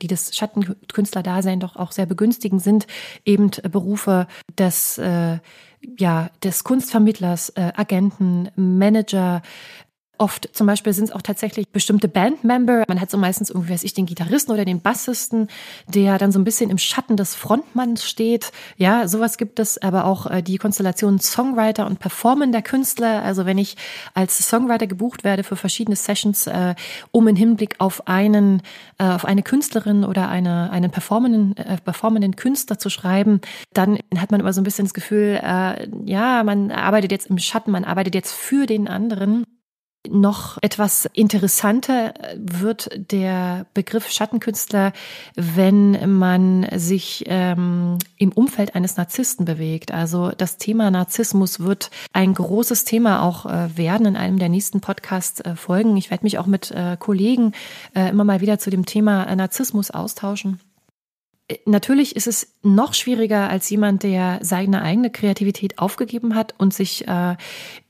die 0.00 0.06
das 0.06 0.36
Schattenkünstlerdasein 0.36 1.60
doch 1.60 1.76
auch 1.76 1.92
sehr 1.92 2.06
begünstigen, 2.06 2.58
sind 2.58 2.86
eben 3.24 3.50
Berufe 3.70 4.26
des, 4.58 4.98
äh, 4.98 5.38
ja, 5.98 6.30
des 6.42 6.64
Kunstvermittlers, 6.64 7.50
äh, 7.50 7.72
Agenten, 7.76 8.50
Manager, 8.56 9.42
Oft 10.20 10.50
zum 10.52 10.66
Beispiel 10.66 10.92
sind 10.92 11.04
es 11.04 11.12
auch 11.12 11.22
tatsächlich 11.22 11.66
bestimmte 11.70 12.06
Bandmember. 12.06 12.84
Man 12.86 13.00
hat 13.00 13.10
so 13.10 13.16
meistens 13.16 13.48
irgendwie, 13.48 13.72
weiß 13.72 13.84
ich, 13.84 13.94
den 13.94 14.04
Gitarristen 14.04 14.52
oder 14.52 14.66
den 14.66 14.82
Bassisten, 14.82 15.48
der 15.86 16.18
dann 16.18 16.30
so 16.30 16.38
ein 16.38 16.44
bisschen 16.44 16.68
im 16.68 16.76
Schatten 16.76 17.16
des 17.16 17.34
Frontmanns 17.34 18.04
steht. 18.04 18.52
Ja, 18.76 19.08
sowas 19.08 19.38
gibt 19.38 19.58
es, 19.58 19.80
aber 19.80 20.04
auch 20.04 20.26
äh, 20.26 20.42
die 20.42 20.58
Konstellation 20.58 21.20
Songwriter 21.20 21.86
und 21.86 22.00
performender 22.00 22.60
Künstler. 22.60 23.22
Also 23.22 23.46
wenn 23.46 23.56
ich 23.56 23.78
als 24.12 24.46
Songwriter 24.46 24.86
gebucht 24.86 25.24
werde 25.24 25.42
für 25.42 25.56
verschiedene 25.56 25.96
Sessions, 25.96 26.46
äh, 26.46 26.74
um 27.12 27.26
in 27.26 27.36
Hinblick 27.36 27.76
auf 27.78 28.06
einen, 28.06 28.60
äh, 28.98 29.04
auf 29.04 29.24
eine 29.24 29.42
Künstlerin 29.42 30.04
oder 30.04 30.28
eine, 30.28 30.70
einen 30.70 30.90
performenden, 30.90 31.56
äh, 31.56 31.78
performenden 31.78 32.36
Künstler 32.36 32.78
zu 32.78 32.90
schreiben, 32.90 33.40
dann 33.72 33.98
hat 34.18 34.32
man 34.32 34.40
immer 34.40 34.52
so 34.52 34.60
ein 34.60 34.64
bisschen 34.64 34.84
das 34.84 34.92
Gefühl, 34.92 35.40
äh, 35.42 35.88
ja, 36.04 36.44
man 36.44 36.72
arbeitet 36.72 37.10
jetzt 37.10 37.30
im 37.30 37.38
Schatten, 37.38 37.70
man 37.70 37.84
arbeitet 37.84 38.14
jetzt 38.14 38.34
für 38.34 38.66
den 38.66 38.86
anderen. 38.86 39.46
Noch 40.08 40.56
etwas 40.62 41.10
interessanter 41.12 42.14
wird 42.34 42.88
der 43.12 43.66
Begriff 43.74 44.08
Schattenkünstler, 44.08 44.94
wenn 45.36 46.16
man 46.16 46.66
sich 46.74 47.24
ähm, 47.26 47.98
im 48.16 48.32
Umfeld 48.32 48.74
eines 48.74 48.96
Narzissten 48.96 49.44
bewegt. 49.44 49.92
Also 49.92 50.30
das 50.30 50.56
Thema 50.56 50.90
Narzissmus 50.90 51.60
wird 51.60 51.90
ein 52.14 52.32
großes 52.32 52.84
Thema 52.84 53.22
auch 53.22 53.44
äh, 53.44 53.76
werden 53.76 54.06
in 54.06 54.16
einem 54.16 54.38
der 54.38 54.48
nächsten 54.48 54.80
Podcast-Folgen. 54.80 55.94
Ich 55.98 56.10
werde 56.10 56.24
mich 56.24 56.38
auch 56.38 56.46
mit 56.46 56.70
äh, 56.70 56.96
Kollegen 56.98 57.52
äh, 57.94 58.08
immer 58.08 58.24
mal 58.24 58.40
wieder 58.40 58.58
zu 58.58 58.70
dem 58.70 58.86
Thema 58.86 59.34
Narzissmus 59.36 59.90
austauschen 59.90 60.60
natürlich 61.66 62.16
ist 62.16 62.26
es 62.26 62.54
noch 62.62 62.94
schwieriger 62.94 63.48
als 63.48 63.68
jemand, 63.70 64.02
der 64.02 64.38
seine 64.42 64.82
eigene 64.82 65.10
Kreativität 65.10 65.78
aufgegeben 65.78 66.34
hat 66.34 66.54
und 66.58 66.72
sich 66.72 67.06
äh, 67.06 67.36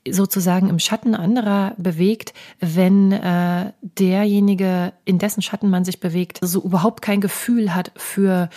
sozusagen 0.09 0.69
im 0.69 0.79
Schatten 0.79 1.15
anderer 1.15 1.73
bewegt, 1.77 2.33
wenn 2.59 3.11
äh, 3.11 3.71
derjenige, 3.81 4.93
in 5.05 5.19
dessen 5.19 5.41
Schatten 5.41 5.69
man 5.69 5.85
sich 5.85 5.99
bewegt, 5.99 6.39
so 6.41 6.61
überhaupt 6.61 7.01
kein 7.01 7.21
Gefühl 7.21 7.73
hat 7.73 7.91
für 7.95 8.49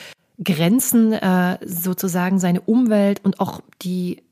Grenzen, 0.42 1.12
äh, 1.12 1.58
sozusagen 1.64 2.38
seine 2.38 2.60
Umwelt 2.60 3.24
und 3.24 3.40
auch 3.40 3.60
die 3.82 4.23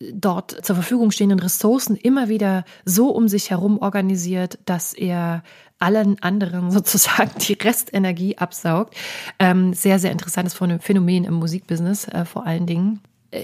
dort 0.00 0.64
zur 0.64 0.76
Verfügung 0.76 1.10
stehenden 1.10 1.38
Ressourcen 1.38 1.96
immer 1.96 2.28
wieder 2.28 2.64
so 2.84 3.10
um 3.10 3.28
sich 3.28 3.50
herum 3.50 3.78
organisiert, 3.78 4.58
dass 4.64 4.92
er 4.92 5.42
allen 5.78 6.22
anderen 6.22 6.70
sozusagen 6.72 7.30
die 7.40 7.54
Restenergie 7.54 8.38
absaugt. 8.38 8.94
Ähm, 9.38 9.72
sehr, 9.72 9.98
sehr 9.98 10.12
interessantes 10.12 10.54
Phänomen 10.54 11.24
im 11.24 11.34
Musikbusiness 11.34 12.08
äh, 12.08 12.24
vor 12.24 12.46
allen 12.46 12.66
Dingen. 12.66 13.00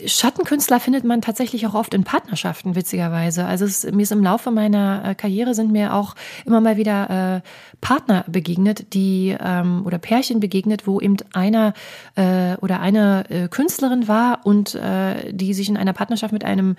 Schattenkünstler 0.06 0.80
findet 0.80 1.04
man 1.04 1.22
tatsächlich 1.22 1.66
auch 1.66 1.74
oft 1.74 1.92
in 1.94 2.04
Partnerschaften, 2.04 2.74
witzigerweise. 2.74 3.44
Also 3.44 3.64
es, 3.64 3.84
mir 3.84 4.02
ist 4.02 4.12
im 4.12 4.22
Laufe 4.22 4.50
meiner 4.50 5.02
äh, 5.04 5.14
Karriere 5.14 5.54
sind 5.54 5.72
mir 5.72 5.94
auch 5.94 6.14
immer 6.44 6.60
mal 6.60 6.76
wieder 6.76 7.42
äh, 7.42 7.48
Partner 7.80 8.24
begegnet, 8.28 8.94
die 8.94 9.36
ähm, 9.38 9.82
oder 9.84 9.98
Pärchen 9.98 10.40
begegnet, 10.40 10.86
wo 10.86 11.00
eben 11.00 11.16
einer 11.32 11.74
äh, 12.14 12.56
oder 12.60 12.80
eine 12.80 13.28
äh, 13.28 13.48
Künstlerin 13.48 14.08
war 14.08 14.40
und 14.44 14.74
äh, 14.74 15.32
die 15.32 15.52
sich 15.52 15.68
in 15.68 15.76
einer 15.76 15.92
Partnerschaft 15.92 16.32
mit 16.32 16.44
einem 16.44 16.76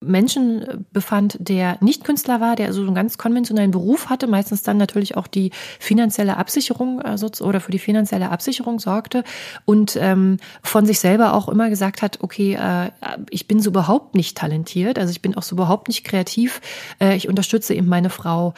Menschen 0.00 0.62
äh, 0.62 0.76
befand, 0.92 1.36
der 1.40 1.76
nicht 1.80 2.04
Künstler 2.04 2.40
war, 2.40 2.56
der 2.56 2.66
also 2.66 2.82
einen 2.82 2.94
ganz 2.94 3.18
konventionellen 3.18 3.70
Beruf 3.70 4.08
hatte, 4.08 4.26
meistens 4.26 4.62
dann 4.62 4.76
natürlich 4.76 5.16
auch 5.16 5.26
die 5.26 5.50
finanzielle 5.78 6.36
Absicherung 6.36 7.02
also, 7.02 7.30
oder 7.44 7.60
für 7.60 7.72
die 7.72 7.78
finanzielle 7.78 8.30
Absicherung 8.30 8.78
sorgte 8.78 9.24
und 9.64 9.96
ähm, 10.00 10.38
von 10.62 10.86
sich 10.86 11.00
selber 11.00 11.34
auch 11.34 11.48
immer 11.48 11.68
gesagt 11.68 12.02
hat, 12.02 12.18
okay, 12.22 12.54
äh, 12.54 12.90
ich 13.30 13.48
bin 13.48 13.60
so 13.60 13.70
überhaupt 13.70 14.14
nicht 14.14 14.36
talentiert, 14.36 14.98
also 14.98 15.10
ich 15.10 15.22
bin 15.22 15.36
auch 15.36 15.42
so 15.42 15.56
überhaupt 15.56 15.88
nicht 15.88 16.04
kreativ, 16.04 16.60
äh, 17.00 17.16
ich 17.16 17.28
unterstütze 17.28 17.74
eben 17.74 17.88
meine 17.88 18.10
Frau. 18.10 18.54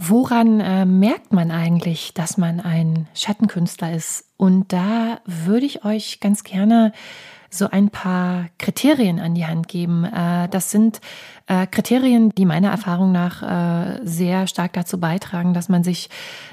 Woran 0.00 0.60
äh, 0.60 0.84
merkt 0.84 1.32
man 1.32 1.50
eigentlich, 1.50 2.14
dass 2.14 2.36
man 2.38 2.60
ein 2.60 3.08
Schattenkünstler 3.14 3.92
ist? 3.92 4.26
Und 4.36 4.72
da 4.72 5.20
würde 5.24 5.66
ich 5.66 5.84
euch 5.84 6.20
ganz 6.20 6.44
gerne 6.44 6.92
so 7.50 7.68
ein 7.70 7.90
paar 7.90 8.46
Kriterien 8.58 9.20
an 9.20 9.34
die 9.34 9.46
Hand 9.46 9.68
geben. 9.68 10.04
Äh, 10.04 10.48
das 10.48 10.70
sind 10.70 11.00
äh, 11.46 11.66
Kriterien, 11.66 12.30
die 12.30 12.44
meiner 12.44 12.70
Erfahrung 12.70 13.12
nach 13.12 13.42
äh, 13.42 14.00
sehr 14.04 14.46
stark 14.46 14.72
dazu 14.74 14.98
beitragen, 15.00 15.54
dass 15.54 15.68
man 15.68 15.84
sich 15.84 16.10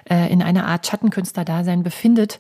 in 0.07 0.43
einer 0.43 0.67
Art 0.67 0.85
Schattenkünstler-Dasein 0.85 1.81
befindet. 1.81 2.39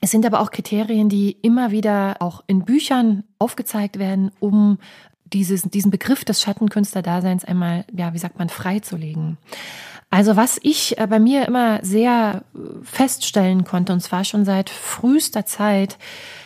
Es 0.00 0.10
sind 0.10 0.26
aber 0.26 0.40
auch 0.40 0.50
Kriterien, 0.50 1.08
die 1.08 1.30
immer 1.30 1.70
wieder 1.70 2.16
auch 2.18 2.42
in 2.48 2.64
Büchern 2.64 3.22
aufgezeigt 3.38 4.00
werden, 4.00 4.32
um 4.40 4.78
dieses, 5.32 5.62
diesen 5.62 5.92
Begriff 5.92 6.24
des 6.24 6.42
Schattenkünstler-Daseins 6.42 7.44
einmal, 7.44 7.84
ja, 7.92 8.12
wie 8.12 8.18
sagt 8.18 8.38
man, 8.38 8.48
freizulegen. 8.48 9.38
Also 10.12 10.36
was 10.36 10.60
ich 10.62 10.94
bei 11.08 11.18
mir 11.18 11.48
immer 11.48 11.82
sehr 11.82 12.44
feststellen 12.82 13.64
konnte, 13.64 13.94
und 13.94 14.00
zwar 14.00 14.24
schon 14.24 14.44
seit 14.44 14.68
frühester 14.68 15.46
Zeit, 15.46 15.96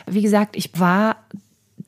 wie 0.06 0.22
gesagt, 0.22 0.54
ich 0.54 0.78
war 0.78 1.16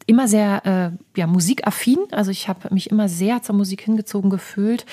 immer 0.05 0.27
sehr 0.27 0.67
äh, 0.67 1.19
ja, 1.21 1.29
musikaffin, 1.29 1.99
also 2.11 2.33
ich 2.33 2.49
habe 2.49 2.75
mich 2.75 2.91
immer 2.91 3.09
sehr 3.09 3.43
zur 3.43 3.55
Musik 3.55 3.83
hingezogen 3.83 4.29
gefühlt, 4.29 4.87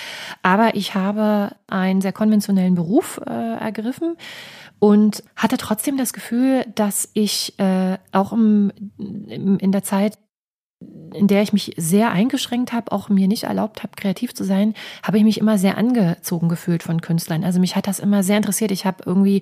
aber 0.44 0.75
ich 0.75 0.94
habe 0.94 1.56
einen 1.65 2.01
sehr 2.01 2.13
konventionellen 2.13 2.75
Beruf 2.75 3.20
äh, 3.25 3.32
ergriffen 3.32 4.15
und 4.77 5.24
hatte 5.36 5.58
trotzdem 5.58 5.98
das 5.98 6.13
Gefühl, 6.13 6.65
dass 6.75 7.10
ich 7.13 7.58
äh, 7.58 7.98
auch 8.12 8.32
im, 8.32 8.72
im, 9.00 9.58
in 9.58 9.72
der 9.72 9.82
Zeit 9.82 10.20
in 11.13 11.27
der 11.27 11.41
ich 11.41 11.53
mich 11.53 11.74
sehr 11.77 12.12
eingeschränkt 12.12 12.74
habe, 12.74 12.91
auch 12.91 13.10
mir 13.10 13.27
nicht 13.27 13.44
erlaubt 13.44 13.84
habe, 13.84 13.94
kreativ 13.96 14.34
zu 14.34 14.44
sein, 14.44 14.74
habe 15.03 15.17
ich 15.17 15.24
mich 15.24 15.39
immer 15.39 15.58
sehr 15.58 15.77
angezogen 15.77 16.50
gefühlt 16.50 16.84
von 16.84 17.01
Künstlern. 17.01 17.44
Also 17.44 17.60
mich 17.60 17.75
hat 17.75 17.88
das 17.88 18.00
immer 18.00 18.24
sehr 18.24 18.38
interessiert. 18.38 18.72
Ich 18.72 18.86
habe 18.86 19.03
irgendwie 19.05 19.41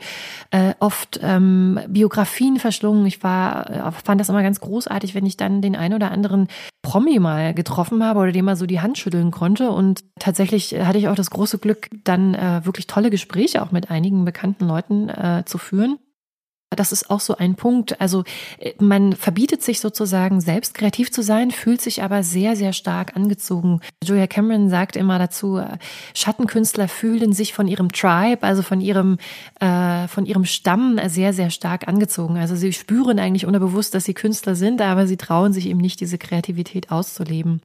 äh, 0.52 0.74
oft 0.80 1.20
ähm, 1.24 1.80
Biografien 1.88 2.58
verschlungen. 2.58 3.06
Ich 3.06 3.24
war, 3.24 3.70
äh, 3.70 3.92
fand 3.92 4.22
das 4.22 4.30
immer 4.30 4.44
ganz 4.44 4.60
großartig, 4.60 5.16
wenn 5.16 5.26
ich 5.26 5.38
dann 5.38 5.62
den 5.62 5.76
einen 5.76 5.96
oder 5.96 6.12
anderen 6.12 6.48
Promi 6.82 7.20
mal 7.20 7.54
getroffen 7.54 8.04
habe 8.04 8.20
oder 8.20 8.32
dem 8.32 8.46
mal 8.46 8.56
so 8.56 8.66
die 8.66 8.82
Hand 8.82 8.98
schütteln 8.98 9.32
konnte. 9.32 9.72
Und 9.72 10.04
tatsächlich 10.20 10.76
hatte 10.80 10.98
ich 10.98 11.08
auch 11.08 11.16
das 11.16 11.32
große 11.32 11.58
Glück, 11.58 11.90
dann 12.04 12.36
äh, 12.36 12.66
wirklich 12.66 12.88
tolle 12.88 13.10
Gespräche 13.10 13.64
auch 13.64 13.72
mit 13.72 13.90
einigen 13.90 14.26
bekannten 14.26 14.66
Leuten 14.66 15.10
äh, 15.10 15.44
zu 15.46 15.58
führen. 15.58 15.98
Das 16.76 16.92
ist 16.92 17.10
auch 17.10 17.20
so 17.20 17.36
ein 17.38 17.56
Punkt. 17.56 18.00
Also 18.00 18.24
äh, 18.60 18.74
man 18.80 19.14
verbietet 19.14 19.62
sich 19.64 19.80
sozusagen 19.80 20.42
selbst 20.42 20.74
kreativ 20.74 21.12
zu 21.12 21.22
sein, 21.22 21.52
fühlt 21.52 21.82
sich 21.82 22.04
aber 22.04 22.24
sehr, 22.24 22.56
sehr 22.56 22.74
stark 22.74 23.16
angezogen. 23.16 23.82
Julia 24.04 24.28
Cameron 24.28 24.70
sagt 24.70 24.96
immer 24.96 25.20
dazu, 25.20 25.58
äh, 25.58 25.78
Schattenkünstler 26.14 26.88
fühlen 26.88 27.34
sich 27.34 27.54
von 27.54 27.68
ihrem 27.68 27.92
Tribe, 27.92 28.44
also 28.44 28.62
von 28.62 28.82
ihrem, 28.82 29.18
äh, 29.60 30.08
von 30.08 30.26
ihrem 30.26 30.46
Stamm 30.46 31.00
sehr, 31.08 31.34
sehr 31.34 31.50
stark 31.50 31.88
angezogen. 31.88 32.38
Also 32.38 32.56
sie 32.56 32.74
spüren 32.74 33.20
eigentlich 33.20 33.46
unterbewusst, 33.46 33.94
dass 33.96 34.06
sie 34.06 34.14
Künstler 34.14 34.56
sind, 34.56 34.82
aber 34.82 35.08
sie 35.08 35.18
trauen 35.18 35.54
sich 35.54 35.68
eben 35.68 35.80
nicht, 35.80 36.00
diese 36.00 36.18
Kreativität 36.18 36.92
auszuleben 36.92 37.62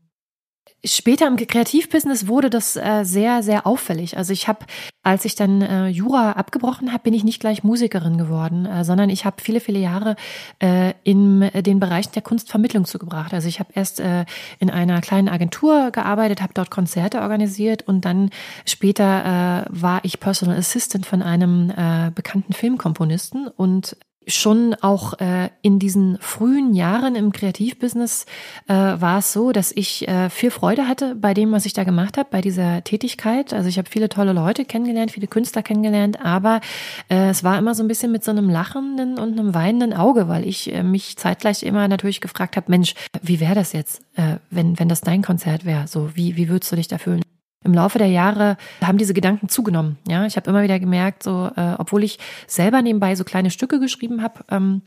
Später 0.85 1.27
im 1.27 1.37
Kreativbusiness 1.37 2.29
wurde 2.29 2.51
das 2.51 2.77
äh, 2.77 3.03
sehr, 3.03 3.43
sehr 3.43 3.67
auffällig. 3.67 4.17
Also 4.17 4.33
ich 4.33 4.47
habe, 4.47 4.65
als 5.03 5.25
ich 5.25 5.35
dann 5.35 5.61
äh, 5.61 5.89
Jura 5.89 6.33
abgebrochen 6.33 6.93
habe, 6.93 7.03
bin 7.03 7.15
ich 7.15 7.25
nicht 7.25 7.41
gleich 7.41 7.65
Musikerin 7.65 8.17
geworden, 8.17 8.65
äh, 8.65 8.85
sondern 8.85 9.11
ich 9.11 9.25
habe 9.25 9.43
viele, 9.43 9.59
viele 9.59 9.81
Jahre 9.81 10.15
äh, 10.63 10.95
in 11.03 11.51
den 11.53 11.81
Bereichen 11.81 12.13
der 12.13 12.23
Kunstvermittlung 12.23 12.85
zugebracht. 12.85 13.35
Also 13.35 13.49
ich 13.49 13.59
habe 13.59 13.71
erst 13.75 13.99
äh, 13.99 14.25
in 14.61 14.71
einer 14.71 15.01
kleinen 15.01 15.29
Agentur 15.29 15.91
gearbeitet, 15.91 16.43
habe 16.43 16.55
dort 16.55 16.71
Konzerte 16.71 17.23
organisiert 17.23 17.83
und 17.83 18.05
dann 18.05 18.31
später 18.65 19.67
äh, 19.67 19.83
war 19.83 20.05
ich 20.05 20.21
Personal 20.21 20.59
Assistant 20.59 21.07
von 21.07 21.23
einem 21.23 21.71
äh, 21.71 22.13
bekannten 22.15 22.53
Filmkomponisten 22.53 23.49
und 23.49 23.97
schon 24.29 24.75
auch 24.75 25.19
äh, 25.21 25.51
in 25.63 25.79
diesen 25.79 26.19
frühen 26.21 26.75
Jahren 26.75 27.15
im 27.15 27.33
Kreativbusiness 27.33 28.27
äh, 28.69 28.75
war 28.75 29.19
es 29.19 29.33
so, 29.33 29.53
dass 29.53 29.73
ich 29.73 30.07
äh, 30.07 30.31
viel 30.31 30.51
Freude 30.51 30.87
hatte 30.87 31.15
bei 31.15 31.35
dem, 31.35 31.53
was 31.53 31.67
ich 31.67 31.73
da 31.73 31.85
gemacht 31.85 32.19
habe, 32.19 32.29
bei 32.31 32.41
dieser 32.41 32.85
Tätigkeit. 32.85 33.53
Also 33.53 33.69
ich 33.69 33.79
habe 33.79 33.89
viele 33.89 34.09
tolle 34.09 34.33
Leute 34.33 34.65
kennengelernt, 34.65 35.11
viele 35.11 35.27
Künstler 35.27 35.63
kennengelernt, 35.63 36.25
aber 36.25 36.61
äh, 37.09 37.31
es 37.31 37.43
war 37.43 37.59
immer 37.59 37.75
so 37.75 37.83
ein 37.83 37.89
bisschen 37.89 38.13
mit 38.13 38.23
so 38.23 38.31
einem 38.31 38.49
lachenden 38.49 39.19
und 39.19 39.39
einem 39.39 39.55
weinenden 39.55 39.95
Auge, 39.95 40.29
weil 40.29 40.47
ich 40.47 40.73
äh, 40.73 40.83
mich 40.83 41.17
zeitgleich 41.17 41.63
immer 41.63 41.89
natürlich 41.89 42.21
gefragt 42.21 42.57
habe, 42.57 42.71
Mensch, 42.71 42.95
wie 43.23 43.41
wäre 43.41 43.55
das 43.55 43.73
jetzt, 43.73 44.03
äh, 44.17 44.37
wenn, 44.51 44.79
wenn 44.79 44.89
das 44.89 45.01
dein 45.01 45.23
Konzert 45.23 45.65
wäre? 45.65 45.89
So, 45.89 46.15
wie, 46.15 46.37
wie 46.37 46.49
würdest 46.49 46.71
du 46.71 46.77
dich 46.77 46.89
da 46.89 46.99
fühlen? 46.99 47.23
Im 47.65 47.75
Laufe 47.75 47.99
der 47.99 48.09
Jahre 48.09 48.57
haben 48.83 48.99
diese 48.99 49.15
Gedanken 49.15 49.49
zugenommen. 49.49 49.99
Ja, 50.07 50.25
ich 50.27 50.37
habe 50.37 50.49
immer 50.49 50.63
wieder 50.63 50.79
gemerkt, 50.79 51.23
so, 51.23 51.51
äh, 51.57 51.75
obwohl 51.79 52.05
ich 52.05 52.19
selber 52.47 52.83
nebenbei 52.83 53.17
so 53.17 53.25
kleine 53.25 53.51
Stücke 53.51 53.81
geschrieben 53.81 54.23
habe, 54.23 54.45
ähm, 54.51 54.83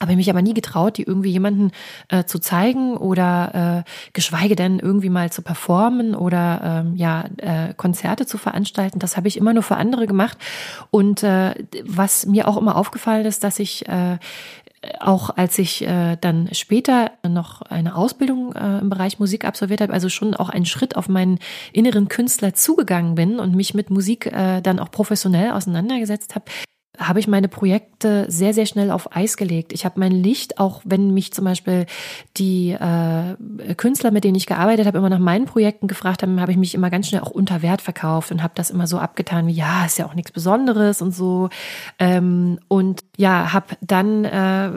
habe 0.00 0.12
ich 0.12 0.16
mich 0.16 0.30
aber 0.30 0.42
nie 0.42 0.54
getraut, 0.54 0.96
die 0.96 1.02
irgendwie 1.02 1.30
jemanden 1.30 1.72
äh, 2.08 2.24
zu 2.24 2.38
zeigen 2.38 2.96
oder 2.96 3.84
äh, 3.84 3.90
geschweige 4.12 4.54
denn 4.54 4.78
irgendwie 4.78 5.10
mal 5.10 5.30
zu 5.30 5.42
performen 5.42 6.14
oder 6.14 6.84
ähm, 6.86 6.96
ja 6.96 7.24
äh, 7.38 7.74
Konzerte 7.74 8.24
zu 8.24 8.38
veranstalten. 8.38 9.00
Das 9.00 9.16
habe 9.16 9.26
ich 9.26 9.36
immer 9.36 9.52
nur 9.52 9.64
für 9.64 9.76
andere 9.76 10.06
gemacht. 10.06 10.38
Und 10.90 11.24
äh, 11.24 11.54
was 11.84 12.26
mir 12.26 12.46
auch 12.46 12.56
immer 12.56 12.76
aufgefallen 12.76 13.26
ist, 13.26 13.42
dass 13.42 13.58
ich 13.58 13.88
äh, 13.88 14.18
auch 15.00 15.30
als 15.30 15.58
ich 15.58 15.82
äh, 15.82 16.16
dann 16.20 16.48
später 16.52 17.12
noch 17.26 17.62
eine 17.62 17.96
Ausbildung 17.96 18.54
äh, 18.54 18.78
im 18.78 18.90
Bereich 18.90 19.18
Musik 19.18 19.44
absolviert 19.44 19.80
habe, 19.80 19.92
also 19.92 20.08
schon 20.08 20.34
auch 20.34 20.48
einen 20.48 20.66
Schritt 20.66 20.96
auf 20.96 21.08
meinen 21.08 21.38
inneren 21.72 22.08
Künstler 22.08 22.54
zugegangen 22.54 23.14
bin 23.14 23.40
und 23.40 23.54
mich 23.54 23.74
mit 23.74 23.90
Musik 23.90 24.26
äh, 24.26 24.60
dann 24.60 24.78
auch 24.78 24.90
professionell 24.90 25.50
auseinandergesetzt 25.52 26.34
habe, 26.34 26.46
habe 26.98 27.20
ich 27.20 27.28
meine 27.28 27.48
Projekte 27.48 28.26
sehr, 28.28 28.52
sehr 28.52 28.66
schnell 28.66 28.90
auf 28.90 29.14
Eis 29.14 29.36
gelegt. 29.36 29.72
Ich 29.72 29.84
habe 29.84 30.00
mein 30.00 30.12
Licht, 30.12 30.58
auch 30.58 30.82
wenn 30.84 31.14
mich 31.14 31.32
zum 31.32 31.44
Beispiel 31.44 31.86
die 32.36 32.70
äh, 32.72 33.74
Künstler, 33.76 34.10
mit 34.10 34.24
denen 34.24 34.34
ich 34.34 34.46
gearbeitet 34.46 34.86
habe, 34.86 34.98
immer 34.98 35.08
nach 35.08 35.20
meinen 35.20 35.46
Projekten 35.46 35.86
gefragt 35.86 36.22
haben, 36.22 36.40
habe 36.40 36.52
ich 36.52 36.58
mich 36.58 36.74
immer 36.74 36.90
ganz 36.90 37.08
schnell 37.08 37.20
auch 37.20 37.30
unter 37.30 37.62
Wert 37.62 37.82
verkauft 37.82 38.32
und 38.32 38.42
habe 38.42 38.54
das 38.56 38.70
immer 38.70 38.86
so 38.86 38.98
abgetan 38.98 39.46
wie, 39.46 39.52
ja, 39.52 39.86
ist 39.86 39.98
ja 39.98 40.06
auch 40.06 40.14
nichts 40.14 40.32
Besonderes 40.32 41.00
und 41.00 41.12
so. 41.12 41.50
Ähm, 41.98 42.58
und 42.66 43.04
ja, 43.16 43.52
habe 43.52 43.76
dann 43.80 44.24
äh, 44.24 44.72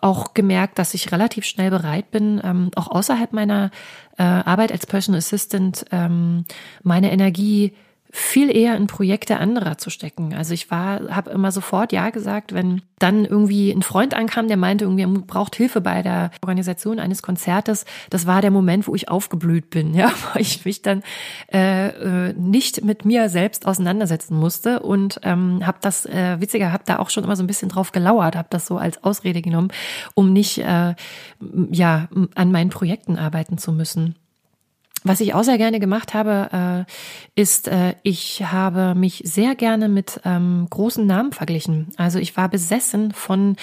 auch 0.00 0.34
gemerkt, 0.34 0.78
dass 0.78 0.94
ich 0.94 1.10
relativ 1.10 1.44
schnell 1.44 1.70
bereit 1.70 2.10
bin, 2.12 2.40
ähm, 2.44 2.70
auch 2.76 2.88
außerhalb 2.88 3.32
meiner 3.32 3.70
äh, 4.16 4.22
Arbeit 4.22 4.70
als 4.70 4.86
Personal 4.86 5.18
Assistant 5.18 5.84
ähm, 5.90 6.44
meine 6.82 7.10
Energie 7.10 7.72
viel 8.16 8.56
eher 8.56 8.76
in 8.76 8.86
Projekte 8.86 9.38
anderer 9.38 9.76
zu 9.76 9.90
stecken. 9.90 10.34
Also 10.34 10.54
ich 10.54 10.70
war, 10.70 11.00
habe 11.10 11.32
immer 11.32 11.50
sofort 11.50 11.92
ja 11.92 12.10
gesagt, 12.10 12.54
wenn 12.54 12.82
dann 13.00 13.24
irgendwie 13.24 13.72
ein 13.72 13.82
Freund 13.82 14.14
ankam, 14.14 14.46
der 14.46 14.56
meinte, 14.56 14.84
irgendwie 14.84 15.02
er 15.02 15.08
braucht 15.08 15.56
Hilfe 15.56 15.80
bei 15.80 16.00
der 16.00 16.30
Organisation 16.40 17.00
eines 17.00 17.22
Konzertes. 17.22 17.84
Das 18.10 18.24
war 18.24 18.40
der 18.40 18.52
Moment, 18.52 18.86
wo 18.86 18.94
ich 18.94 19.08
aufgeblüht 19.08 19.68
bin, 19.68 19.94
ja, 19.96 20.12
weil 20.32 20.42
ich 20.42 20.64
mich 20.64 20.80
dann 20.80 21.02
äh, 21.52 21.88
äh 22.28 22.34
nicht 22.34 22.84
mit 22.84 23.04
mir 23.04 23.28
selbst 23.28 23.66
auseinandersetzen 23.66 24.38
musste 24.38 24.78
und 24.78 25.18
ähm, 25.24 25.66
habe 25.66 25.78
das 25.80 26.06
äh, 26.06 26.40
witziger, 26.40 26.70
habe 26.70 26.84
da 26.86 27.00
auch 27.00 27.10
schon 27.10 27.24
immer 27.24 27.34
so 27.34 27.42
ein 27.42 27.48
bisschen 27.48 27.68
drauf 27.68 27.90
gelauert, 27.90 28.36
habe 28.36 28.48
das 28.48 28.66
so 28.66 28.78
als 28.78 29.02
Ausrede 29.02 29.42
genommen, 29.42 29.72
um 30.14 30.32
nicht 30.32 30.58
äh, 30.58 30.94
ja 31.72 32.08
an 32.36 32.52
meinen 32.52 32.70
Projekten 32.70 33.18
arbeiten 33.18 33.58
zu 33.58 33.72
müssen. 33.72 34.14
Was 35.06 35.20
ich 35.20 35.34
auch 35.34 35.44
sehr 35.44 35.58
gerne 35.58 35.80
gemacht 35.80 36.14
habe, 36.14 36.86
äh, 37.36 37.40
ist, 37.40 37.68
äh, 37.68 37.94
ich 38.02 38.42
habe 38.42 38.94
mich 38.94 39.20
sehr 39.26 39.54
gerne 39.54 39.90
mit 39.90 40.18
ähm, 40.24 40.66
großen 40.70 41.06
Namen 41.06 41.32
verglichen. 41.32 41.92
Also 41.98 42.18
ich 42.18 42.38
war 42.38 42.48
besessen 42.48 43.12
von 43.12 43.56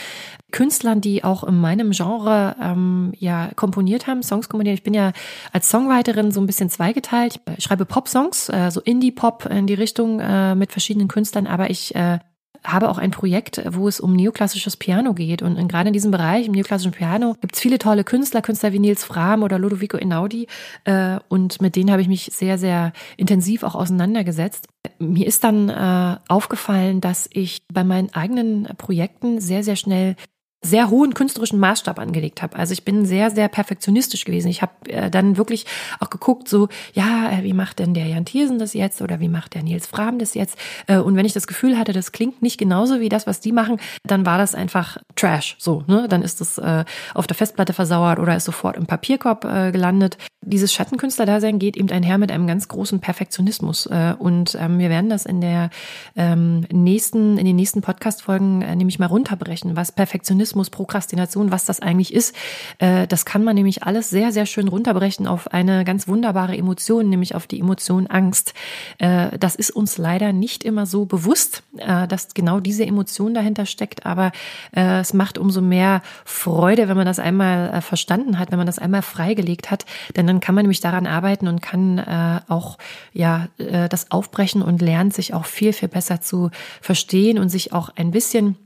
Künstlern, 0.51 1.01
die 1.01 1.23
auch 1.23 1.43
in 1.43 1.60
meinem 1.60 1.91
Genre 1.91 2.56
ähm, 2.62 3.13
ja 3.17 3.49
komponiert 3.56 4.06
haben, 4.06 4.21
Songs 4.21 4.49
komponiert. 4.49 4.75
Ich 4.75 4.84
bin 4.84 4.93
ja 4.93 5.13
als 5.51 5.67
Songwriterin 5.69 6.32
so 6.32 6.39
ein 6.41 6.45
bisschen 6.45 6.69
zweigeteilt. 6.69 7.39
Ich 7.58 7.63
schreibe 7.63 7.86
Pop-Songs, 7.86 8.49
äh, 8.49 8.69
so 8.69 8.80
Indie-Pop 8.80 9.47
in 9.47 9.65
die 9.65 9.73
Richtung 9.73 10.19
äh, 10.19 10.54
mit 10.54 10.71
verschiedenen 10.71 11.08
Künstlern, 11.08 11.47
aber 11.47 11.71
ich 11.71 11.95
äh, 11.95 12.19
habe 12.63 12.89
auch 12.89 12.97
ein 12.97 13.12
Projekt, 13.12 13.62
wo 13.69 13.88
es 13.88 14.00
um 14.00 14.15
neoklassisches 14.15 14.78
Piano 14.78 15.13
geht. 15.13 15.41
Und 15.41 15.67
gerade 15.67 15.88
in 15.88 15.93
diesem 15.93 16.12
Bereich, 16.12 16.45
im 16.45 16.52
neoklassischen 16.54 16.91
Piano, 16.91 17.36
gibt 17.41 17.56
es 17.56 17.62
viele 17.62 17.80
tolle 17.80 18.04
Künstler, 18.04 18.41
Künstler 18.41 18.71
wie 18.74 18.80
Nils 18.80 19.04
Frahm 19.04 19.43
oder 19.43 19.58
Ludovico 19.58 19.97
Einaudi. 19.97 20.47
Äh, 20.84 21.19
und 21.28 21.62
mit 21.62 21.76
denen 21.76 21.91
habe 21.91 22.02
ich 22.02 22.08
mich 22.08 22.26
sehr, 22.34 22.58
sehr 22.58 22.93
intensiv 23.17 23.63
auch 23.63 23.76
auseinandergesetzt. 23.76 24.67
Mir 25.00 25.28
ist 25.28 25.43
dann 25.43 25.69
äh, 25.69 26.17
aufgefallen, 26.28 27.02
dass 27.02 27.30
ich 27.32 27.63
bei 27.71 27.84
meinen 27.84 28.13
eigenen 28.13 28.67
Projekten 28.78 29.41
sehr, 29.41 29.63
sehr 29.63 29.76
schnell 29.76 30.15
sehr 30.63 30.91
hohen 30.91 31.15
künstlerischen 31.15 31.60
Maßstab 31.60 31.97
angelegt 31.97 32.43
habe. 32.43 32.56
Also 32.56 32.74
ich 32.74 32.86
bin 32.86 33.06
sehr, 33.06 33.32
sehr 33.32 33.47
perfektionistisch 33.47 34.26
gewesen. 34.26 34.47
Ich 34.47 34.62
habe 34.62 34.71
äh, 34.89 35.10
dann 35.10 35.36
wirklich 35.36 35.65
auch 36.00 36.12
geguckt, 36.12 36.47
so, 36.47 36.69
ja, 36.93 37.32
äh, 37.32 37.43
wie 37.43 37.54
macht 37.54 37.80
denn 37.80 37.95
der 37.95 38.06
Jan 38.06 38.26
Thiersen 38.26 38.60
das 38.60 38.76
jetzt 38.76 39.02
oder 39.02 39.19
wie 39.19 39.28
macht 39.28 39.56
der 39.56 39.63
Nils 39.63 39.88
Frahm 39.88 40.19
das 40.19 40.36
jetzt? 40.36 40.60
Äh, 40.86 40.97
und 40.97 41.15
wenn 41.15 41.26
ich 41.26 41.34
das 41.34 41.47
Gefühl 41.47 41.80
hatte, 41.80 41.93
das 41.93 42.12
klingt 42.12 42.43
nicht 42.43 42.60
genauso 42.60 43.00
wie 43.00 43.10
das, 43.10 43.26
was 43.26 43.39
die 43.39 43.52
machen, 43.52 43.78
dann 44.04 44.24
war 44.24 44.38
das 44.38 44.54
einfach 44.54 44.97
Trash. 45.15 45.56
So, 45.58 45.84
ne? 45.88 46.06
Dann 46.08 46.21
ist 46.21 46.41
das 46.41 46.60
äh, 46.60 46.86
auf 47.15 47.26
der 47.26 47.36
Festplatte 47.36 47.74
versauert 47.74 48.19
oder 48.19 48.36
ist 48.36 48.45
sofort 48.45 48.78
im 48.78 48.86
Papierkorb 48.86 49.45
äh, 49.45 49.71
gelandet. 49.71 50.17
Dieses 50.41 50.71
Schattenkünstler-Dasein 50.74 51.58
geht 51.58 51.76
eben 51.76 51.89
einher 51.89 52.19
mit 52.19 52.32
einem 52.32 52.45
ganz 52.45 52.67
großen 52.67 53.00
Perfektionismus. 53.00 53.88
Äh, 53.88 54.13
und 54.19 54.56
ähm, 54.62 54.78
wir 54.78 54.91
werden 54.91 55.10
das 55.10 55.26
in 55.26 55.41
der 55.41 55.71
ähm, 56.15 56.67
nächsten, 56.71 57.39
in 57.39 57.45
den 57.45 57.56
nächsten 57.56 57.82
Podcast-Folgen 57.82 58.62
äh, 58.62 58.76
nämlich 58.76 59.00
mal 59.00 59.08
runterbrechen, 59.08 59.76
was 59.76 59.91
Perfektionismus 59.91 60.51
Perfektionismus, 60.52 60.70
Prokrastination, 60.70 61.52
was 61.52 61.66
das 61.66 61.80
eigentlich 61.80 62.14
ist. 62.14 62.36
Äh, 62.80 63.08
das 63.08 63.26
kann 63.26 63.44
man 63.44 63.56
nämlich 63.56 63.84
alles 63.84 64.10
sehr, 64.10 64.32
sehr 64.32 64.46
schön 64.46 64.68
runterbrechen 64.68 65.28
auf 65.28 65.52
eine 65.52 65.84
ganz 65.86 66.08
wunderbare 66.08 66.58
Emotion, 66.58 67.10
nämlich 67.10 67.36
auf 67.36 67.48
die 67.48 67.60
Emotion 67.60 68.08
Angst. 68.08 68.54
Äh, 68.98 69.38
das 69.38 69.56
ist 69.56 69.72
uns 69.72 69.98
leider 69.98 70.34
nicht 70.34 70.64
immer 70.64 70.86
so 70.86 71.06
bewusst, 71.06 71.64
äh, 71.78 72.08
dass 72.08 72.34
genau 72.34 72.60
diese 72.60 72.86
Emotion 72.86 73.34
dahinter 73.34 73.66
steckt, 73.66 74.06
aber 74.06 74.32
es 74.72 75.14
macht 75.14 75.38
umso 75.38 75.62
mehr 75.62 76.02
Freude, 76.26 76.88
wenn 76.88 76.98
man 76.98 77.06
das 77.06 77.20
einmal 77.20 77.82
verstanden 77.82 78.40
hat, 78.40 78.52
wenn 78.52 78.58
man 78.58 78.68
das 78.68 78.80
einmal 78.80 79.02
freigelegt 79.02 79.70
hat, 79.70 79.86
denn 80.16 80.28
dann 80.28 80.40
kann 80.40 80.56
man 80.56 80.64
nämlich 80.64 80.80
daran 80.80 81.08
arbeiten 81.08 81.48
und 81.48 81.62
kann 81.62 82.00
auch 82.48 82.78
ja 83.14 83.48
das 83.90 84.12
aufbrechen 84.12 84.62
und 84.62 84.82
lernt 84.82 85.14
sich 85.14 85.34
auch 85.34 85.46
viel, 85.46 85.74
viel 85.74 85.90
besser 85.90 86.22
zu 86.22 86.52
verstehen 86.82 87.38
und 87.38 87.50
sich 87.50 87.74
auch 87.74 87.90
ein 87.96 88.12
bisschen 88.12 88.58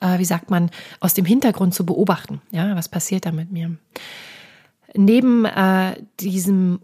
äh, 0.00 0.18
wie 0.18 0.24
sagt 0.24 0.50
man, 0.50 0.70
aus 1.00 1.14
dem 1.14 1.24
Hintergrund 1.24 1.74
zu 1.74 1.84
beobachten. 1.84 2.40
Ja, 2.50 2.74
was 2.76 2.88
passiert 2.88 3.26
da 3.26 3.32
mit 3.32 3.52
mir? 3.52 3.76
Neben 4.94 5.44
äh, 5.44 5.96
diesem 6.20 6.80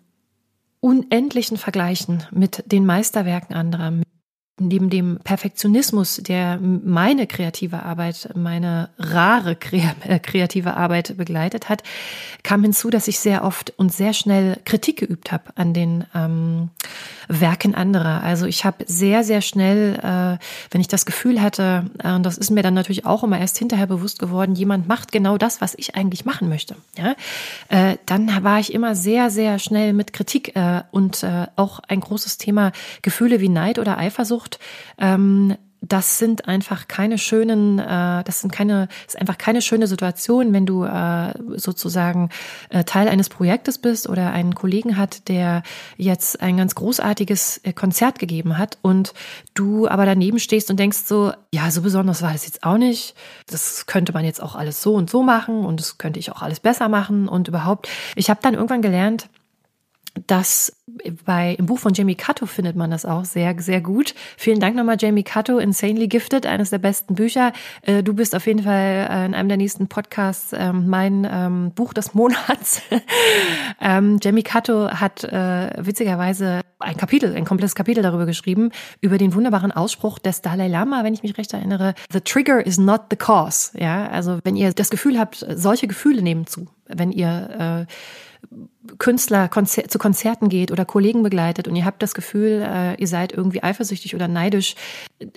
unendlichen 0.80 1.56
Vergleichen 1.56 2.24
mit 2.30 2.62
den 2.70 2.84
Meisterwerken 2.84 3.56
anderer, 3.56 3.92
neben 4.60 4.90
dem 4.90 5.18
Perfektionismus, 5.24 6.16
der 6.18 6.58
meine 6.60 7.26
kreative 7.26 7.82
Arbeit, 7.82 8.30
meine 8.34 8.90
rare 8.98 9.56
äh, 10.06 10.18
kreative 10.18 10.76
Arbeit 10.76 11.16
begleitet 11.16 11.68
hat, 11.68 11.82
kam 12.42 12.62
hinzu, 12.62 12.90
dass 12.90 13.08
ich 13.08 13.18
sehr 13.18 13.44
oft 13.44 13.72
und 13.76 13.92
sehr 13.92 14.12
schnell 14.12 14.60
Kritik 14.64 14.98
geübt 14.98 15.32
habe 15.32 15.44
an 15.56 15.74
den 15.74 16.04
ähm, 16.14 16.70
Werken 17.28 17.74
anderer. 17.74 18.22
Also 18.22 18.46
ich 18.46 18.64
habe 18.64 18.84
sehr, 18.86 19.24
sehr 19.24 19.40
schnell, 19.40 19.94
äh, 19.96 20.38
wenn 20.70 20.80
ich 20.80 20.88
das 20.88 21.06
Gefühl 21.06 21.40
hatte, 21.40 21.86
äh, 22.02 22.12
und 22.12 22.24
das 22.24 22.38
ist 22.38 22.50
mir 22.50 22.62
dann 22.62 22.74
natürlich 22.74 23.06
auch 23.06 23.24
immer 23.24 23.38
erst 23.38 23.58
hinterher 23.58 23.86
bewusst 23.86 24.18
geworden, 24.18 24.54
jemand 24.54 24.88
macht 24.88 25.12
genau 25.12 25.38
das, 25.38 25.60
was 25.60 25.74
ich 25.76 25.94
eigentlich 25.94 26.24
machen 26.24 26.48
möchte. 26.48 26.76
Ja, 26.98 27.14
äh, 27.68 27.96
dann 28.06 28.44
war 28.44 28.58
ich 28.58 28.74
immer 28.74 28.94
sehr, 28.94 29.30
sehr 29.30 29.58
schnell 29.58 29.92
mit 29.92 30.12
Kritik 30.12 30.56
äh, 30.56 30.82
und 30.90 31.22
äh, 31.22 31.46
auch 31.56 31.80
ein 31.80 32.00
großes 32.00 32.38
Thema 32.38 32.72
Gefühle 33.02 33.40
wie 33.40 33.48
Neid 33.48 33.78
oder 33.78 33.98
Eifersucht 33.98 34.24
Eifersucht, 34.24 34.58
ähm, 34.98 35.56
das 35.88 36.18
sind 36.18 36.48
einfach 36.48 36.88
keine 36.88 37.18
schönen, 37.18 37.78
äh, 37.78 38.24
das 38.24 38.40
sind 38.40 38.52
keine, 38.52 38.88
ist 39.06 39.18
einfach 39.18 39.38
keine 39.38 39.62
schöne 39.62 39.86
Situation, 39.86 40.52
wenn 40.52 40.66
du 40.66 40.84
äh, 40.84 41.32
sozusagen 41.56 42.30
äh, 42.70 42.84
Teil 42.84 43.08
eines 43.08 43.28
Projektes 43.28 43.78
bist 43.78 44.08
oder 44.08 44.32
einen 44.32 44.54
Kollegen 44.54 44.96
hat, 44.96 45.28
der 45.28 45.62
jetzt 45.96 46.40
ein 46.40 46.56
ganz 46.56 46.74
großartiges 46.74 47.60
äh, 47.64 47.72
Konzert 47.72 48.18
gegeben 48.18 48.58
hat 48.58 48.78
und 48.82 49.14
du 49.54 49.88
aber 49.88 50.06
daneben 50.06 50.38
stehst 50.38 50.70
und 50.70 50.78
denkst 50.78 51.04
so, 51.04 51.32
ja, 51.52 51.70
so 51.70 51.82
besonders 51.82 52.22
war 52.22 52.32
das 52.32 52.46
jetzt 52.46 52.64
auch 52.64 52.78
nicht. 52.78 53.14
Das 53.46 53.86
könnte 53.86 54.12
man 54.12 54.24
jetzt 54.24 54.42
auch 54.42 54.54
alles 54.54 54.82
so 54.82 54.94
und 54.94 55.10
so 55.10 55.22
machen 55.22 55.64
und 55.64 55.80
das 55.80 55.98
könnte 55.98 56.18
ich 56.18 56.32
auch 56.32 56.42
alles 56.42 56.60
besser 56.60 56.88
machen 56.88 57.28
und 57.28 57.48
überhaupt. 57.48 57.88
Ich 58.16 58.30
habe 58.30 58.40
dann 58.42 58.54
irgendwann 58.54 58.82
gelernt, 58.82 59.28
das 60.26 60.76
bei, 61.24 61.54
im 61.58 61.66
Buch 61.66 61.78
von 61.78 61.92
Jamie 61.92 62.14
Cato 62.14 62.46
findet 62.46 62.76
man 62.76 62.90
das 62.90 63.04
auch 63.04 63.24
sehr, 63.24 63.60
sehr 63.60 63.80
gut. 63.80 64.14
Vielen 64.36 64.60
Dank 64.60 64.76
nochmal, 64.76 64.96
Jamie 64.98 65.24
Cato, 65.24 65.58
Insanely 65.58 66.08
Gifted, 66.08 66.46
eines 66.46 66.70
der 66.70 66.78
besten 66.78 67.14
Bücher. 67.14 67.52
Äh, 67.82 68.02
du 68.02 68.14
bist 68.14 68.34
auf 68.34 68.46
jeden 68.46 68.62
Fall 68.62 69.08
äh, 69.10 69.26
in 69.26 69.34
einem 69.34 69.48
der 69.48 69.56
nächsten 69.56 69.88
Podcasts 69.88 70.52
ähm, 70.56 70.88
mein 70.88 71.26
ähm, 71.30 71.72
Buch 71.74 71.94
des 71.94 72.14
Monats. 72.14 72.82
ähm, 73.80 74.18
Jamie 74.22 74.42
Cato 74.42 74.88
hat 74.88 75.24
äh, 75.24 75.70
witzigerweise 75.78 76.60
ein 76.78 76.96
Kapitel, 76.96 77.34
ein 77.34 77.44
komplettes 77.44 77.74
Kapitel 77.74 78.02
darüber 78.02 78.26
geschrieben, 78.26 78.70
über 79.00 79.18
den 79.18 79.34
wunderbaren 79.34 79.72
Ausspruch 79.72 80.18
des 80.18 80.42
Dalai 80.42 80.68
Lama, 80.68 81.02
wenn 81.02 81.14
ich 81.14 81.22
mich 81.22 81.36
recht 81.38 81.52
erinnere, 81.52 81.94
the 82.12 82.20
trigger 82.20 82.64
is 82.64 82.78
not 82.78 83.02
the 83.10 83.16
cause. 83.16 83.76
Ja, 83.78 84.06
also 84.08 84.38
wenn 84.44 84.56
ihr 84.56 84.72
das 84.72 84.90
Gefühl 84.90 85.18
habt, 85.18 85.44
solche 85.54 85.86
Gefühle 85.86 86.22
nehmen 86.22 86.46
zu, 86.46 86.66
wenn 86.86 87.12
ihr 87.12 87.86
äh, 87.88 87.92
Künstler 88.98 89.48
Konzer 89.48 89.88
zu 89.88 89.98
Konzerten 89.98 90.48
geht 90.48 90.70
oder 90.70 90.84
Kollegen 90.84 91.22
begleitet 91.22 91.66
und 91.66 91.76
ihr 91.76 91.84
habt 91.84 92.02
das 92.02 92.14
Gefühl, 92.14 92.62
äh, 92.62 92.94
ihr 93.00 93.08
seid 93.08 93.32
irgendwie 93.32 93.62
eifersüchtig 93.62 94.14
oder 94.14 94.28
neidisch, 94.28 94.74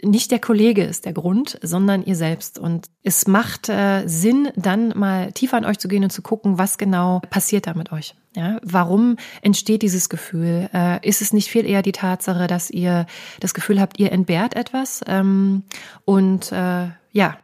nicht 0.03 0.31
der 0.31 0.39
Kollege 0.39 0.83
ist 0.83 1.05
der 1.05 1.13
Grund, 1.13 1.57
sondern 1.61 2.03
ihr 2.03 2.15
selbst. 2.15 2.59
Und 2.59 2.87
es 3.03 3.27
macht 3.27 3.69
äh, 3.69 4.05
Sinn, 4.07 4.49
dann 4.55 4.89
mal 4.89 5.31
tiefer 5.31 5.57
an 5.57 5.65
euch 5.65 5.79
zu 5.79 5.87
gehen 5.87 6.03
und 6.03 6.11
zu 6.11 6.21
gucken, 6.21 6.57
was 6.57 6.77
genau 6.77 7.21
passiert 7.29 7.67
da 7.67 7.73
mit 7.73 7.91
euch. 7.91 8.15
Ja, 8.35 8.59
warum 8.61 9.15
entsteht 9.41 9.81
dieses 9.81 10.09
Gefühl? 10.09 10.69
Äh, 10.73 11.07
ist 11.07 11.21
es 11.21 11.33
nicht 11.33 11.49
viel 11.49 11.65
eher 11.65 11.81
die 11.81 11.93
Tatsache, 11.93 12.47
dass 12.47 12.69
ihr 12.69 13.05
das 13.39 13.53
Gefühl 13.53 13.79
habt, 13.79 13.99
ihr 13.99 14.11
entbehrt 14.11 14.55
etwas? 14.55 15.01
Ähm, 15.07 15.63
und 16.05 16.51
äh, 16.51 16.89
ja, 17.11 17.37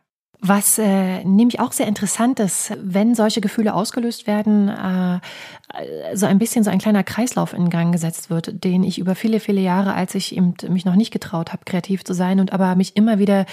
was 0.45 0.77
äh, 0.77 1.23
nämlich 1.23 1.61
auch 1.61 1.71
sehr 1.71 1.87
interessant 1.87 2.41
ist, 2.41 2.73
wenn 2.77 3.15
solche 3.15 3.39
Gefühle 3.39 3.73
ausgelöst 3.73 4.27
werden, 4.27 4.67
äh, 4.67 5.21
so 6.13 6.25
ein 6.25 6.37
bisschen 6.37 6.65
so 6.65 6.69
ein 6.69 6.79
kleiner 6.79 7.03
Kreislauf 7.03 7.53
in 7.53 7.69
Gang 7.69 7.93
gesetzt 7.93 8.29
wird, 8.29 8.63
den 8.65 8.83
ich 8.83 8.99
über 8.99 9.15
viele, 9.15 9.39
viele 9.39 9.61
Jahre, 9.61 9.93
als 9.93 10.15
ich 10.15 10.35
eben 10.35 10.53
mich 10.67 10.83
noch 10.83 10.95
nicht 10.95 11.11
getraut 11.11 11.53
habe, 11.53 11.63
kreativ 11.63 12.03
zu 12.03 12.13
sein 12.13 12.41
und 12.41 12.51
aber 12.51 12.75
mich 12.75 12.97
immer 12.97 13.19
wieder 13.19 13.45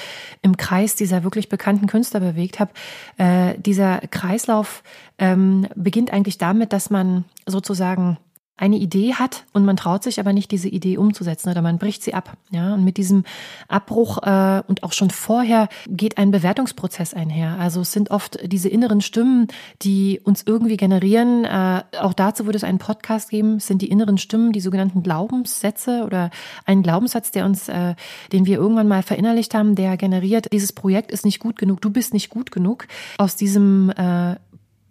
im 0.43 0.57
Kreis 0.57 0.97
dieser 0.97 1.23
wirklich 1.23 1.49
bekannten 1.49 1.87
Künstler 1.87 2.19
bewegt 2.19 2.59
habe. 2.59 2.73
Äh, 3.19 3.57
dieser 3.59 3.99
Kreislauf 4.11 4.83
ähm, 5.19 5.69
beginnt 5.77 6.13
eigentlich 6.13 6.39
damit, 6.39 6.73
dass 6.73 6.91
man 6.91 7.25
sozusagen 7.47 8.19
eine 8.61 8.77
Idee 8.77 9.15
hat 9.15 9.47
und 9.55 9.65
man 9.65 9.77
traut 9.77 10.03
sich 10.03 10.21
aber 10.21 10.35
nicht, 10.35 10.51
diese 10.51 10.69
Idee 10.69 10.99
umzusetzen 10.99 11.49
oder 11.49 11.63
man 11.63 11.79
bricht 11.79 12.03
sie 12.03 12.13
ab. 12.13 12.37
Ja, 12.51 12.75
und 12.75 12.85
mit 12.85 12.99
diesem 12.99 13.25
Abbruch 13.69 14.19
äh, 14.23 14.63
und 14.67 14.83
auch 14.83 14.93
schon 14.93 15.09
vorher 15.09 15.69
geht 15.89 16.19
ein 16.19 16.31
Bewertungsprozess 16.31 17.15
einher. 17.15 17.57
Also 17.59 17.81
es 17.81 17.93
sind 17.93 18.11
oft 18.11 18.39
diese 18.45 18.69
inneren 18.69 19.01
Stimmen, 19.01 19.49
die 19.81 20.21
uns 20.23 20.43
irgendwie 20.47 20.77
generieren. 20.77 21.47
Äh, 21.47 21.85
auch 22.01 22.13
dazu 22.13 22.45
würde 22.45 22.59
es 22.59 22.65
einen 22.65 22.79
Podcast 22.79 23.31
geben. 23.31 23.57
Es 23.57 23.67
sind 23.67 23.81
die 23.81 23.89
inneren 23.89 24.19
Stimmen, 24.19 24.53
die 24.53 24.61
sogenannten 24.61 25.03
Glaubenssätze 25.03 26.05
oder 26.05 26.31
ein 26.67 26.83
Glaubenssatz, 26.83 27.31
der 27.31 27.47
uns, 27.47 27.71
äh, 27.71 27.95
den 28.31 28.45
wir 28.45 28.59
irgendwann 28.59 28.89
mal 28.89 29.03
verinnerlicht 29.03 29.55
haben, 29.55 29.75
der 29.75 29.97
generiert: 29.97 30.53
Dieses 30.53 30.75
Projekt 30.75 31.11
ist 31.11 31.25
nicht 31.25 31.39
gut 31.39 31.57
genug. 31.57 31.81
Du 31.81 31.89
bist 31.89 32.13
nicht 32.13 32.29
gut 32.29 32.51
genug. 32.51 32.87
Aus 33.17 33.37
diesem 33.37 33.89
äh, 33.89 34.37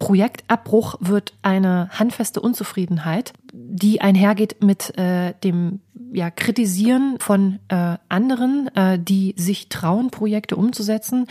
Projektabbruch 0.00 0.96
wird 0.98 1.34
eine 1.42 1.88
handfeste 1.92 2.40
Unzufriedenheit, 2.40 3.34
die 3.52 4.00
einhergeht 4.00 4.64
mit 4.64 4.98
äh, 4.98 5.34
dem 5.44 5.80
ja, 6.12 6.30
Kritisieren 6.30 7.16
von 7.20 7.60
äh, 7.68 7.98
anderen, 8.08 8.74
äh, 8.74 8.98
die 8.98 9.34
sich 9.36 9.68
trauen, 9.68 10.10
Projekte 10.10 10.56
umzusetzen. 10.56 11.26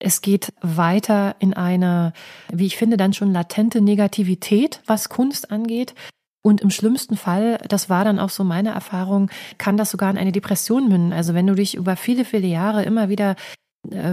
Es 0.00 0.20
geht 0.20 0.52
weiter 0.60 1.36
in 1.38 1.54
eine, 1.54 2.12
wie 2.52 2.66
ich 2.66 2.76
finde, 2.76 2.96
dann 2.96 3.14
schon 3.14 3.32
latente 3.32 3.80
Negativität, 3.80 4.82
was 4.84 5.08
Kunst 5.08 5.50
angeht. 5.50 5.94
Und 6.42 6.60
im 6.60 6.70
schlimmsten 6.70 7.16
Fall, 7.16 7.58
das 7.68 7.88
war 7.88 8.04
dann 8.04 8.18
auch 8.18 8.30
so 8.30 8.42
meine 8.42 8.70
Erfahrung, 8.70 9.30
kann 9.58 9.76
das 9.76 9.90
sogar 9.90 10.10
in 10.10 10.18
eine 10.18 10.32
Depression 10.32 10.88
münden. 10.88 11.12
Also 11.12 11.34
wenn 11.34 11.46
du 11.46 11.54
dich 11.54 11.74
über 11.76 11.94
viele, 11.96 12.24
viele 12.24 12.48
Jahre 12.48 12.82
immer 12.82 13.08
wieder 13.08 13.36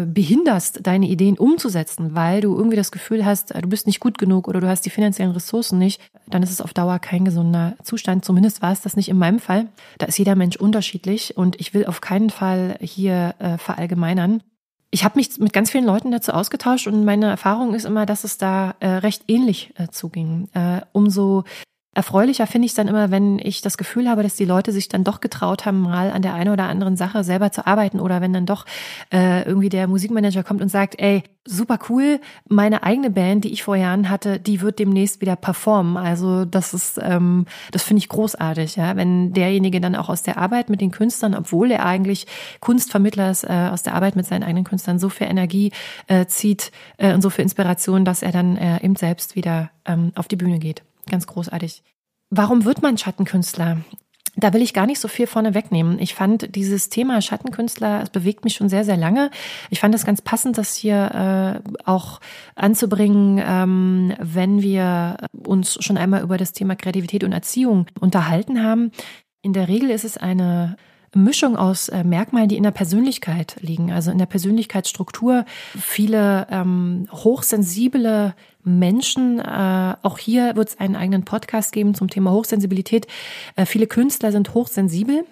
behinderst, 0.06 0.80
deine 0.84 1.08
Ideen 1.08 1.38
umzusetzen, 1.38 2.16
weil 2.16 2.42
du 2.42 2.56
irgendwie 2.56 2.76
das 2.76 2.92
Gefühl 2.92 3.26
hast, 3.26 3.54
du 3.54 3.68
bist 3.68 3.88
nicht 3.88 4.00
gut 4.00 4.18
genug 4.18 4.48
oder 4.48 4.60
du 4.60 4.68
hast 4.68 4.86
die 4.86 4.90
finanziellen 4.90 5.34
Ressourcen 5.34 5.78
nicht, 5.78 6.02
dann 6.28 6.44
ist 6.44 6.52
es 6.52 6.62
auf 6.62 6.74
Dauer 6.74 7.00
kein 7.00 7.26
gesunder 7.26 7.76
Zustand. 7.84 8.26
Zumindest 8.26 8.62
war 8.62 8.72
es 8.72 8.82
das 8.82 8.96
nicht 8.96 9.10
in 9.10 9.18
meinem 9.18 9.40
Fall. 9.40 9.68
Da 9.98 10.06
ist 10.06 10.18
jeder 10.18 10.36
Mensch 10.36 10.56
unterschiedlich 10.56 11.38
und 11.38 11.60
ich 11.60 11.74
will 11.74 11.86
auf 11.86 12.02
keinen 12.02 12.30
Fall 12.30 12.78
hier 12.82 13.36
äh, 13.40 13.58
verallgemeinern. 13.58 14.42
Ich 14.92 15.04
habe 15.04 15.18
mich 15.18 15.38
mit 15.40 15.52
ganz 15.52 15.72
vielen 15.72 15.86
Leuten 15.86 16.12
dazu 16.12 16.32
ausgetauscht 16.32 16.88
und 16.88 17.04
meine 17.04 17.26
Erfahrung 17.26 17.74
ist 17.74 17.86
immer, 17.86 18.06
dass 18.06 18.24
es 18.24 18.38
da 18.38 18.76
äh, 18.80 18.88
recht 18.88 19.24
ähnlich 19.28 19.74
äh, 19.76 19.90
zuging. 19.90 20.48
Äh, 20.54 20.82
umso 20.94 21.44
Erfreulicher 21.96 22.46
finde 22.46 22.66
ich 22.66 22.74
es 22.74 22.76
dann 22.76 22.90
immer, 22.90 23.10
wenn 23.10 23.40
ich 23.40 23.62
das 23.62 23.78
Gefühl 23.78 24.10
habe, 24.10 24.22
dass 24.22 24.36
die 24.36 24.44
Leute 24.44 24.74
sich 24.74 24.90
dann 24.90 25.06
doch 25.06 25.22
getraut 25.22 25.66
haben, 25.66 25.80
mal 25.80 26.12
an 26.12 26.22
der 26.22 26.34
einen 26.34 26.52
oder 26.52 26.66
anderen 26.66 26.98
Sache 26.98 27.24
selber 27.24 27.54
zu 27.54 27.66
arbeiten 27.66 28.02
oder 28.02 28.20
wenn 28.20 28.34
dann 28.34 28.46
doch 28.46 28.66
äh, 29.14 29.44
irgendwie 29.44 29.70
der 29.70 29.88
Musikmanager 29.88 30.44
kommt 30.44 30.62
und 30.62 30.68
sagt, 30.68 31.00
ey, 31.00 31.24
super 31.46 31.80
cool, 31.88 32.20
meine 32.50 32.84
eigene 32.84 33.12
Band, 33.12 33.46
die 33.46 33.54
ich 33.54 33.64
vor 33.64 33.78
Jahren 33.78 34.10
hatte, 34.10 34.42
die 34.42 34.60
wird 34.60 34.80
demnächst 34.80 35.22
wieder 35.22 35.38
performen. 35.38 35.96
Also 35.96 36.44
das 36.44 36.74
ist, 36.74 37.00
ähm, 37.02 37.46
das 37.72 37.84
finde 37.84 38.00
ich 38.00 38.10
großartig, 38.10 38.76
ja, 38.76 38.98
wenn 38.98 39.32
derjenige 39.32 39.80
dann 39.80 39.96
auch 39.96 40.10
aus 40.10 40.22
der 40.22 40.38
Arbeit 40.38 40.70
mit 40.70 40.82
den 40.82 40.92
Künstlern, 40.92 41.34
obwohl 41.34 41.72
er 41.72 41.86
eigentlich 41.86 42.28
Kunstvermittler 42.60 43.32
ist, 43.32 43.46
äh, 43.46 43.70
aus 43.72 43.84
der 43.84 43.94
Arbeit 43.94 44.18
mit 44.18 44.26
seinen 44.26 44.44
eigenen 44.44 44.66
Künstlern 44.66 45.00
so 45.00 45.08
viel 45.08 45.28
Energie 45.28 45.72
äh, 46.08 46.26
zieht 46.26 46.74
äh, 46.98 47.14
und 47.14 47.22
so 47.22 47.30
viel 47.30 47.44
Inspiration, 47.44 48.04
dass 48.04 48.22
er 48.22 48.34
dann 48.34 48.58
äh, 48.58 48.84
eben 48.84 48.98
selbst 48.98 49.38
wieder 49.38 49.70
ähm, 49.86 50.12
auf 50.16 50.28
die 50.28 50.36
Bühne 50.36 50.60
geht. 50.60 50.84
Ganz 51.10 51.28
großartig. 51.28 51.84
Warum 52.30 52.66
wird 52.66 52.82
man 52.82 52.98
Schattenkünstler? 52.98 53.78
Da 54.38 54.54
will 54.54 54.62
ich 54.62 54.74
gar 54.74 54.86
nicht 54.86 55.00
so 55.00 55.08
viel 55.08 55.28
vorne 55.28 55.54
wegnehmen. 55.54 55.98
Ich 56.00 56.14
fand 56.14 56.56
dieses 56.56 56.90
Thema 56.90 57.22
Schattenkünstler, 57.22 58.02
es 58.04 58.10
bewegt 58.10 58.44
mich 58.44 58.56
schon 58.56 58.68
sehr, 58.68 58.84
sehr 58.84 58.98
lange. 58.98 59.32
Ich 59.70 59.80
fand 59.80 59.96
es 59.96 60.06
ganz 60.06 60.22
passend, 60.22 60.58
das 60.58 60.76
hier 60.76 61.64
äh, 61.66 61.80
auch 61.86 62.20
anzubringen, 62.56 63.42
ähm, 63.46 64.14
wenn 64.20 64.62
wir 64.62 65.18
uns 65.32 65.78
schon 65.82 65.98
einmal 65.98 66.22
über 66.22 66.38
das 66.38 66.52
Thema 66.52 66.76
Kreativität 66.76 67.24
und 67.24 67.32
Erziehung 67.32 67.88
unterhalten 68.02 68.62
haben. 68.62 68.92
In 69.42 69.54
der 69.54 69.70
Regel 69.70 69.90
ist 69.90 70.04
es 70.04 70.18
eine 70.18 70.76
Mischung 71.16 71.56
aus 71.56 71.90
äh, 71.90 72.04
Merkmalen, 72.04 72.50
die 72.50 72.58
in 72.58 72.64
der 72.64 72.72
Persönlichkeit 72.72 73.56
liegen, 73.62 73.92
also 73.92 74.12
in 74.12 74.18
der 74.18 74.26
Persönlichkeitsstruktur. 74.26 75.46
Viele 75.80 76.48
ähm, 76.52 77.08
hochsensible 77.12 78.36
Menschen. 78.64 79.40
Äh, 79.40 79.96
auch 80.02 80.18
hier 80.18 80.56
wird 80.56 80.70
es 80.70 80.80
einen 80.80 80.96
eigenen 80.96 81.24
Podcast 81.24 81.72
geben 81.72 81.96
zum 81.96 82.10
Thema 82.10 82.32
Hochsensibilität. 82.32 83.08
Äh, 83.56 83.66
viele 83.66 83.88
Künstler 83.88 84.32
sind 84.32 84.54
hochsensibel. 84.54 85.26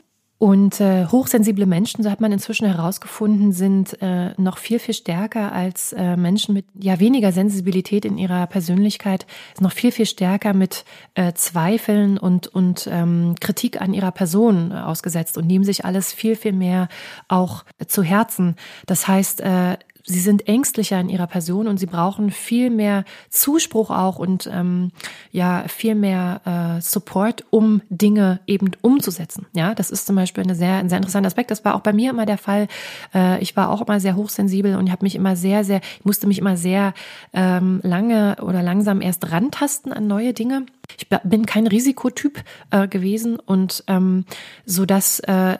Und 0.43 0.81
äh, 0.81 1.05
hochsensible 1.05 1.65
Menschen, 1.65 2.03
so 2.03 2.11
hat 2.11 2.19
man 2.19 2.33
inzwischen 2.33 2.67
herausgefunden, 2.67 3.53
sind 3.53 4.01
äh, 4.01 4.33
noch 4.35 4.57
viel, 4.57 4.77
viel 4.77 4.93
stärker 4.93 5.53
als 5.53 5.93
äh, 5.93 6.17
Menschen 6.17 6.53
mit 6.53 6.65
ja 6.77 6.99
weniger 6.99 7.31
Sensibilität 7.31 8.03
in 8.03 8.17
ihrer 8.17 8.45
Persönlichkeit, 8.47 9.25
noch 9.61 9.71
viel, 9.71 9.93
viel 9.93 10.05
stärker 10.05 10.51
mit 10.51 10.83
äh, 11.15 11.31
Zweifeln 11.31 12.17
und, 12.17 12.47
und 12.47 12.89
ähm, 12.91 13.35
Kritik 13.39 13.79
an 13.79 13.93
ihrer 13.93 14.11
Person 14.11 14.73
ausgesetzt 14.73 15.37
und 15.37 15.47
nehmen 15.47 15.63
sich 15.63 15.85
alles 15.85 16.11
viel, 16.11 16.35
viel 16.35 16.51
mehr 16.51 16.89
auch 17.29 17.63
zu 17.87 18.03
Herzen. 18.03 18.57
Das 18.85 19.07
heißt, 19.07 19.39
äh, 19.39 19.77
sie 20.03 20.19
sind 20.19 20.47
ängstlicher 20.47 20.99
in 20.99 21.09
ihrer 21.09 21.27
Person 21.27 21.67
und 21.67 21.77
sie 21.77 21.85
brauchen 21.85 22.29
viel 22.31 22.69
mehr 22.69 23.05
Zuspruch 23.29 23.89
auch 23.89 24.19
und 24.19 24.49
ähm, 24.51 24.91
ja 25.31 25.65
viel 25.67 25.95
mehr 25.95 26.77
äh, 26.77 26.81
Support, 26.81 27.45
um 27.49 27.81
Dinge 27.89 28.39
eben 28.45 28.71
umzusetzen. 28.81 29.47
Ja, 29.55 29.73
das 29.73 29.91
ist 29.91 30.05
zum 30.05 30.15
Beispiel 30.15 30.43
eine 30.43 30.55
sehr, 30.55 30.75
ein 30.75 30.89
sehr 30.89 30.97
interessanter 30.97 31.27
Aspekt. 31.27 31.51
Das 31.51 31.63
war 31.63 31.75
auch 31.75 31.81
bei 31.81 31.93
mir 31.93 32.09
immer 32.09 32.25
der 32.25 32.37
Fall. 32.37 32.67
Äh, 33.13 33.41
ich 33.41 33.55
war 33.55 33.69
auch 33.69 33.81
immer 33.81 33.99
sehr 33.99 34.15
hochsensibel 34.15 34.75
und 34.75 34.91
habe 34.91 35.05
mich 35.05 35.15
immer 35.15 35.35
sehr, 35.35 35.63
sehr, 35.63 35.81
ich 35.99 36.05
musste 36.05 36.27
mich 36.27 36.39
immer 36.39 36.57
sehr 36.57 36.93
ähm, 37.33 37.79
lange 37.83 38.37
oder 38.41 38.61
langsam 38.61 39.01
erst 39.01 39.31
rantasten 39.31 39.93
an 39.93 40.07
neue 40.07 40.33
Dinge. 40.33 40.65
Ich 40.97 41.07
bin 41.07 41.45
kein 41.45 41.67
Risikotyp 41.67 42.43
äh, 42.71 42.87
gewesen 42.87 43.39
und 43.39 43.83
ähm, 43.87 44.25
so 44.65 44.85
dass 44.85 45.19
äh, 45.21 45.57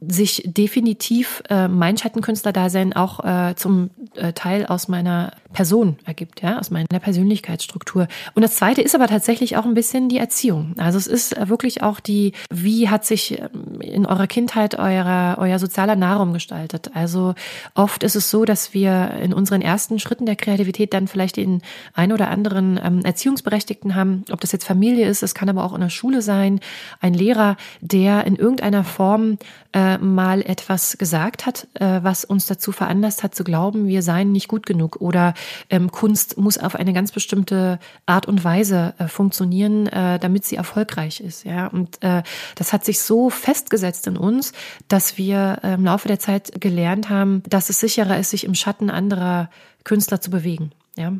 sich 0.00 0.42
definitiv 0.46 1.42
äh, 1.50 1.68
mein 1.68 1.96
Schattenkünstler-Dasein 1.96 2.92
auch 2.92 3.24
äh, 3.24 3.54
zum 3.56 3.90
äh, 4.14 4.32
Teil 4.32 4.66
aus 4.66 4.88
meiner 4.88 5.32
Person 5.54 5.96
ergibt, 6.04 6.42
ja, 6.42 6.58
aus 6.58 6.70
meiner 6.70 6.86
Persönlichkeitsstruktur. 7.00 8.08
Und 8.34 8.42
das 8.42 8.56
zweite 8.56 8.82
ist 8.82 8.94
aber 8.94 9.06
tatsächlich 9.06 9.56
auch 9.56 9.64
ein 9.64 9.74
bisschen 9.74 10.08
die 10.08 10.18
Erziehung. 10.18 10.74
Also 10.76 10.98
es 10.98 11.06
ist 11.06 11.36
äh, 11.36 11.48
wirklich 11.48 11.82
auch 11.82 12.00
die, 12.00 12.32
wie 12.50 12.90
hat 12.90 13.06
sich 13.06 13.40
ähm, 13.40 13.80
in 13.80 14.04
eurer 14.04 14.26
Kindheit 14.26 14.78
euer, 14.78 15.36
euer 15.38 15.58
sozialer 15.58 15.96
Nahraum 15.96 16.32
gestaltet? 16.32 16.90
Also 16.94 17.34
oft 17.74 18.02
ist 18.02 18.16
es 18.16 18.30
so, 18.30 18.44
dass 18.44 18.74
wir 18.74 19.12
in 19.22 19.32
unseren 19.32 19.62
ersten 19.62 19.98
Schritten 19.98 20.26
der 20.26 20.36
Kreativität 20.36 20.92
dann 20.92 21.08
vielleicht 21.08 21.36
den 21.36 21.62
ein 21.94 22.12
oder 22.12 22.28
anderen 22.28 22.78
ähm, 22.82 23.00
Erziehungsberechtigten 23.04 23.94
haben, 23.94 24.24
ob 24.30 24.40
das 24.40 24.52
jetzt 24.52 24.66
Familie 24.66 25.08
ist, 25.08 25.22
es 25.22 25.34
kann 25.34 25.48
aber 25.48 25.64
auch 25.64 25.74
in 25.74 25.80
der 25.80 25.88
Schule 25.88 26.20
sein, 26.20 26.60
ein 27.00 27.14
Lehrer, 27.14 27.56
der 27.80 28.26
in 28.26 28.36
irgendeiner 28.36 28.84
Form 28.84 29.38
äh, 29.72 29.98
mal 29.98 30.42
etwas 30.42 30.98
gesagt 30.98 31.46
hat, 31.46 31.66
äh, 31.74 32.00
was 32.02 32.24
uns 32.24 32.46
dazu 32.46 32.72
veranlasst 32.72 33.22
hat 33.22 33.34
zu 33.34 33.44
glauben, 33.44 33.86
wir 33.86 34.02
seien 34.02 34.32
nicht 34.32 34.48
gut 34.48 34.66
genug 34.66 34.96
oder 35.00 35.34
ähm, 35.70 35.90
Kunst 35.90 36.38
muss 36.38 36.58
auf 36.58 36.74
eine 36.74 36.92
ganz 36.92 37.12
bestimmte 37.12 37.78
Art 38.06 38.26
und 38.26 38.44
Weise 38.44 38.94
äh, 38.98 39.08
funktionieren, 39.08 39.86
äh, 39.86 40.18
damit 40.18 40.44
sie 40.44 40.56
erfolgreich 40.56 41.20
ist. 41.20 41.44
Ja, 41.44 41.66
und 41.68 42.02
äh, 42.02 42.22
das 42.54 42.72
hat 42.72 42.84
sich 42.84 43.00
so 43.00 43.30
festgesetzt 43.30 44.06
in 44.06 44.16
uns, 44.16 44.52
dass 44.88 45.18
wir 45.18 45.58
äh, 45.62 45.74
im 45.74 45.84
Laufe 45.84 46.08
der 46.08 46.18
Zeit 46.18 46.60
gelernt 46.60 47.10
haben, 47.10 47.42
dass 47.48 47.70
es 47.70 47.80
sicherer 47.80 48.18
ist, 48.18 48.30
sich 48.30 48.44
im 48.44 48.54
Schatten 48.54 48.90
anderer 48.90 49.50
Künstler 49.84 50.20
zu 50.20 50.30
bewegen. 50.30 50.72
Ja. 50.96 51.12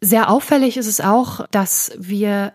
Sehr 0.00 0.30
auffällig 0.30 0.76
ist 0.76 0.88
es 0.88 1.00
auch, 1.00 1.46
dass 1.50 1.92
wir 1.98 2.52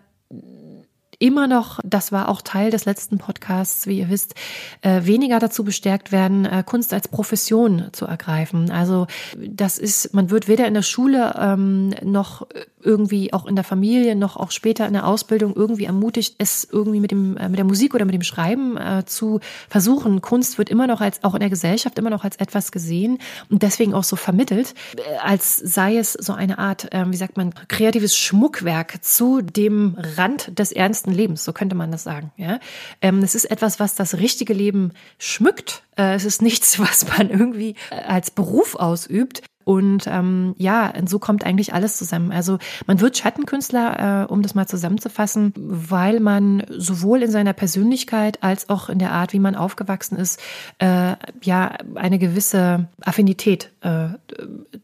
immer 1.19 1.47
noch, 1.47 1.80
das 1.84 2.12
war 2.12 2.30
auch 2.30 2.41
Teil 2.41 2.71
des 2.71 2.86
letzten 2.86 3.17
Podcasts, 3.17 3.88
wie 3.88 3.99
ihr 3.99 4.10
wisst, 4.10 4.36
äh, 4.82 5.01
weniger 5.03 5.39
dazu 5.39 5.63
bestärkt 5.63 6.12
werden, 6.12 6.45
äh, 6.45 6.63
Kunst 6.65 6.93
als 6.93 7.08
Profession 7.08 7.89
zu 7.91 8.06
ergreifen. 8.06 8.69
Also 8.71 9.08
das 9.38 9.77
ist, 9.77 10.13
man 10.13 10.30
wird 10.30 10.47
weder 10.47 10.67
in 10.67 10.73
der 10.73 10.84
Schule 10.84 11.34
ähm, 11.39 11.89
noch 12.03 12.47
irgendwie 12.88 13.34
auch 13.34 13.45
in 13.45 13.56
der 13.56 13.65
Familie, 13.65 14.15
noch 14.15 14.38
auch 14.38 14.52
später 14.52 14.88
in 14.88 14.93
der 14.93 15.06
Ausbildung 15.06 15.54
irgendwie 15.56 15.84
ermutigt, 15.84 16.36
es 16.38 16.67
irgendwie 16.71 17.02
mit 17.02 17.12
dem 17.12 17.36
äh, 17.38 17.50
mit 17.50 17.58
der 17.58 17.65
Musik 17.65 17.93
oder 17.93 18.06
mit 18.06 18.15
dem 18.15 18.23
Schreiben 18.23 18.78
äh, 18.78 19.04
zu 19.06 19.41
versuchen. 19.69 20.21
Kunst 20.21 20.58
wird 20.58 20.69
immer 20.69 20.88
noch 20.88 21.02
als 21.02 21.23
auch 21.23 21.34
in 21.34 21.41
der 21.41 21.50
Gesellschaft 21.50 22.00
immer 22.00 22.10
noch 22.10 22.23
als 22.23 22.38
etwas 22.38 22.71
gesehen 22.71 23.19
und 23.50 23.62
deswegen 23.62 23.93
auch 23.93 24.06
so 24.06 24.15
vermittelt, 24.15 24.73
äh, 24.95 25.17
als 25.21 25.58
sei 25.58 25.97
es 25.97 26.13
so 26.13 26.34
eine 26.34 26.58
Art, 26.58 26.93
äh, 26.93 27.06
wie 27.12 27.17
sagt 27.17 27.36
man, 27.36 27.54
kreatives 27.67 28.17
Schmuckwerk 28.17 29.04
zu 29.04 29.41
dem 29.41 29.97
Rand 30.15 30.58
des 30.58 30.71
ernsten 30.71 31.12
Lebens, 31.12 31.43
so 31.43 31.52
könnte 31.52 31.76
man 31.76 31.91
das 31.91 32.04
sagen. 32.04 32.32
Ja, 32.38 32.60
ähm, 33.02 33.19
es 33.21 33.36
ist 33.36 33.45
etwas, 33.45 33.80
was 33.80 33.95
das 33.95 34.17
richtige 34.17 34.54
Leben 34.54 34.93
schmückt. 35.19 35.84
Äh, 35.97 36.15
es 36.15 36.23
ist 36.23 36.41
nichts, 36.41 36.80
was 36.80 37.06
man 37.17 37.30
irgendwie 37.30 37.76
äh, 37.91 37.95
als 38.08 38.32
Beruf 38.32 38.76
ausübt. 38.76 39.41
Und 39.67 40.08
ähm, 40.08 40.56
ja, 40.58 40.93
so 41.08 41.19
kommt 41.19 41.45
eigentlich 41.45 41.73
alles 41.73 41.97
zusammen. 41.97 42.32
Also 42.32 42.58
man 42.86 43.01
wird 43.01 43.17
Schattenkünstler, 43.17 44.23
äh, 44.23 44.32
um 44.32 44.41
das 44.41 44.56
mal 44.56 44.65
zusammenzufassen, 44.65 45.51
weil 45.58 46.21
man 46.21 46.63
sowohl 46.69 47.21
in 47.21 47.32
seiner 47.32 47.51
Persönlichkeit 47.51 48.41
als 48.41 48.69
auch 48.69 48.88
in 48.88 48.97
der 48.97 49.12
Art, 49.12 49.34
wie 49.34 49.39
man 49.39 49.58
aufgewachsen 49.58 50.17
ist, 50.17 50.39
äh, 50.80 51.17
ja 51.43 51.73
eine 51.95 52.17
gewisse 52.17 52.88
Affinität 53.01 53.73
äh, 53.82 54.08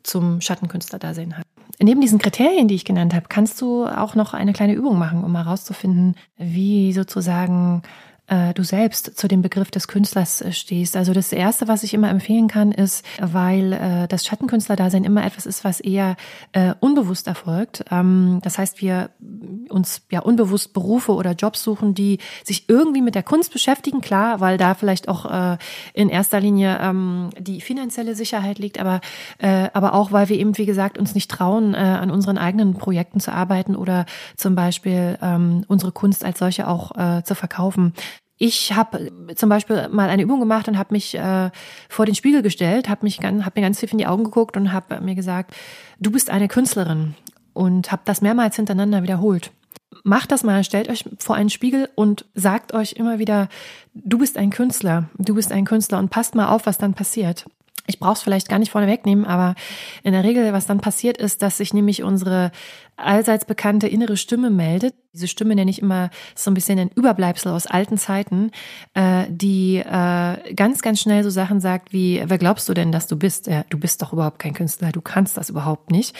zum 0.03 0.41
Schattenkünstler-Dasein 0.41 1.37
hat. 1.37 1.45
Neben 1.81 2.01
diesen 2.01 2.19
Kriterien, 2.19 2.67
die 2.67 2.75
ich 2.75 2.83
genannt 2.83 3.13
habe, 3.13 3.27
kannst 3.29 3.61
du 3.61 3.85
auch 3.85 4.15
noch 4.15 4.33
eine 4.33 4.51
kleine 4.51 4.73
Übung 4.73 4.99
machen, 4.99 5.23
um 5.23 5.33
herauszufinden, 5.33 6.15
wie 6.35 6.91
sozusagen 6.91 7.83
äh, 8.33 8.53
du 8.53 8.63
selbst 8.63 9.17
zu 9.17 9.27
dem 9.27 9.41
Begriff 9.41 9.69
des 9.69 9.87
Künstlers 9.87 10.41
äh, 10.41 10.51
stehst. 10.51 10.95
Also 10.95 11.13
das 11.13 11.31
Erste, 11.31 11.67
was 11.67 11.83
ich 11.83 11.93
immer 11.93 12.09
empfehlen 12.09 12.47
kann, 12.47 12.71
ist, 12.71 13.05
weil 13.19 13.73
äh, 13.73 14.07
das 14.07 14.25
Schattenkünstlerdasein 14.25 15.03
immer 15.03 15.23
etwas 15.23 15.45
ist, 15.45 15.63
was 15.63 15.79
eher 15.79 16.15
äh, 16.53 16.73
unbewusst 16.79 17.27
erfolgt. 17.27 17.85
Ähm, 17.91 18.39
das 18.41 18.57
heißt, 18.57 18.81
wir 18.81 19.11
uns 19.69 20.01
ja 20.09 20.21
unbewusst 20.21 20.73
Berufe 20.73 21.13
oder 21.13 21.33
Jobs 21.33 21.63
suchen, 21.63 21.93
die 21.93 22.19
sich 22.43 22.69
irgendwie 22.69 23.01
mit 23.01 23.15
der 23.15 23.23
Kunst 23.23 23.53
beschäftigen, 23.53 24.01
klar, 24.01 24.39
weil 24.39 24.57
da 24.57 24.73
vielleicht 24.73 25.07
auch 25.07 25.25
äh, 25.25 25.57
in 25.93 26.09
erster 26.09 26.39
Linie 26.39 26.79
ähm, 26.81 27.29
die 27.37 27.61
finanzielle 27.61 28.15
Sicherheit 28.15 28.57
liegt, 28.57 28.79
aber, 28.79 29.01
äh, 29.37 29.69
aber 29.73 29.93
auch, 29.93 30.11
weil 30.11 30.29
wir 30.29 30.39
eben, 30.39 30.57
wie 30.57 30.65
gesagt, 30.65 30.97
uns 30.97 31.13
nicht 31.13 31.29
trauen, 31.29 31.73
äh, 31.73 31.77
an 31.77 32.09
unseren 32.09 32.37
eigenen 32.37 32.73
Projekten 32.73 33.19
zu 33.19 33.31
arbeiten 33.31 33.75
oder 33.75 34.05
zum 34.37 34.55
Beispiel 34.55 35.17
ähm, 35.21 35.65
unsere 35.67 35.91
Kunst 35.91 36.25
als 36.25 36.39
solche 36.39 36.67
auch 36.67 36.97
äh, 36.97 37.23
zu 37.23 37.35
verkaufen. 37.35 37.93
Ich 38.37 38.73
habe 38.73 39.11
zum 39.35 39.49
Beispiel 39.49 39.87
mal 39.89 40.09
eine 40.09 40.23
Übung 40.23 40.39
gemacht 40.39 40.67
und 40.67 40.77
habe 40.77 40.93
mich 40.93 41.15
äh, 41.15 41.51
vor 41.87 42.05
den 42.05 42.15
Spiegel 42.15 42.41
gestellt, 42.41 42.89
habe 42.89 43.05
mich 43.05 43.19
hab 43.19 43.55
mir 43.55 43.61
ganz 43.61 43.79
tief 43.79 43.91
in 43.91 43.99
die 43.99 44.07
Augen 44.07 44.23
geguckt 44.23 44.57
und 44.57 44.73
habe 44.73 44.99
mir 45.01 45.15
gesagt, 45.15 45.53
du 45.99 46.11
bist 46.11 46.29
eine 46.29 46.47
Künstlerin 46.47 47.15
und 47.53 47.91
habe 47.91 48.01
das 48.05 48.21
mehrmals 48.21 48.55
hintereinander 48.55 49.03
wiederholt. 49.03 49.51
Macht 50.03 50.31
das 50.31 50.43
mal, 50.43 50.63
stellt 50.63 50.89
euch 50.89 51.05
vor 51.19 51.35
einen 51.35 51.51
Spiegel 51.51 51.87
und 51.95 52.25
sagt 52.33 52.73
euch 52.73 52.93
immer 52.93 53.19
wieder, 53.19 53.47
du 53.93 54.17
bist 54.17 54.37
ein 54.37 54.49
Künstler, 54.49 55.09
du 55.17 55.35
bist 55.35 55.51
ein 55.51 55.65
Künstler 55.65 55.99
und 55.99 56.09
passt 56.09 56.33
mal 56.33 56.49
auf, 56.49 56.65
was 56.65 56.79
dann 56.79 56.95
passiert. 56.95 57.45
Ich 57.85 57.99
brauche 57.99 58.13
es 58.13 58.21
vielleicht 58.21 58.47
gar 58.47 58.59
nicht 58.59 58.71
vorne 58.71 58.87
wegnehmen, 58.87 59.25
aber 59.25 59.55
in 60.03 60.13
der 60.13 60.23
Regel, 60.23 60.53
was 60.53 60.65
dann 60.65 60.79
passiert 60.79 61.17
ist, 61.17 61.41
dass 61.41 61.57
sich 61.57 61.73
nämlich 61.73 62.01
unsere 62.01 62.51
allseits 62.95 63.43
bekannte 63.43 63.87
innere 63.87 64.15
Stimme 64.15 64.49
meldet. 64.49 64.95
Diese 65.11 65.27
Stimme 65.27 65.53
nenne 65.55 65.69
ich 65.69 65.81
immer 65.81 66.09
so 66.33 66.49
ein 66.49 66.53
bisschen 66.53 66.79
ein 66.79 66.91
Überbleibsel 66.95 67.51
aus 67.51 67.67
alten 67.67 67.97
Zeiten, 67.97 68.51
äh, 68.93 69.25
die 69.27 69.77
äh, 69.77 70.53
ganz, 70.53 70.81
ganz 70.81 71.01
schnell 71.01 71.23
so 71.23 71.29
Sachen 71.29 71.59
sagt 71.59 71.91
wie, 71.91 72.23
wer 72.25 72.37
glaubst 72.37 72.69
du 72.69 72.73
denn, 72.73 72.93
dass 72.93 73.07
du 73.07 73.17
bist? 73.17 73.47
Ja, 73.47 73.65
du 73.69 73.77
bist 73.77 74.01
doch 74.01 74.13
überhaupt 74.13 74.39
kein 74.39 74.53
Künstler, 74.53 74.91
du 74.91 75.01
kannst 75.01 75.35
das 75.35 75.49
überhaupt 75.49 75.91
nicht. 75.91 76.15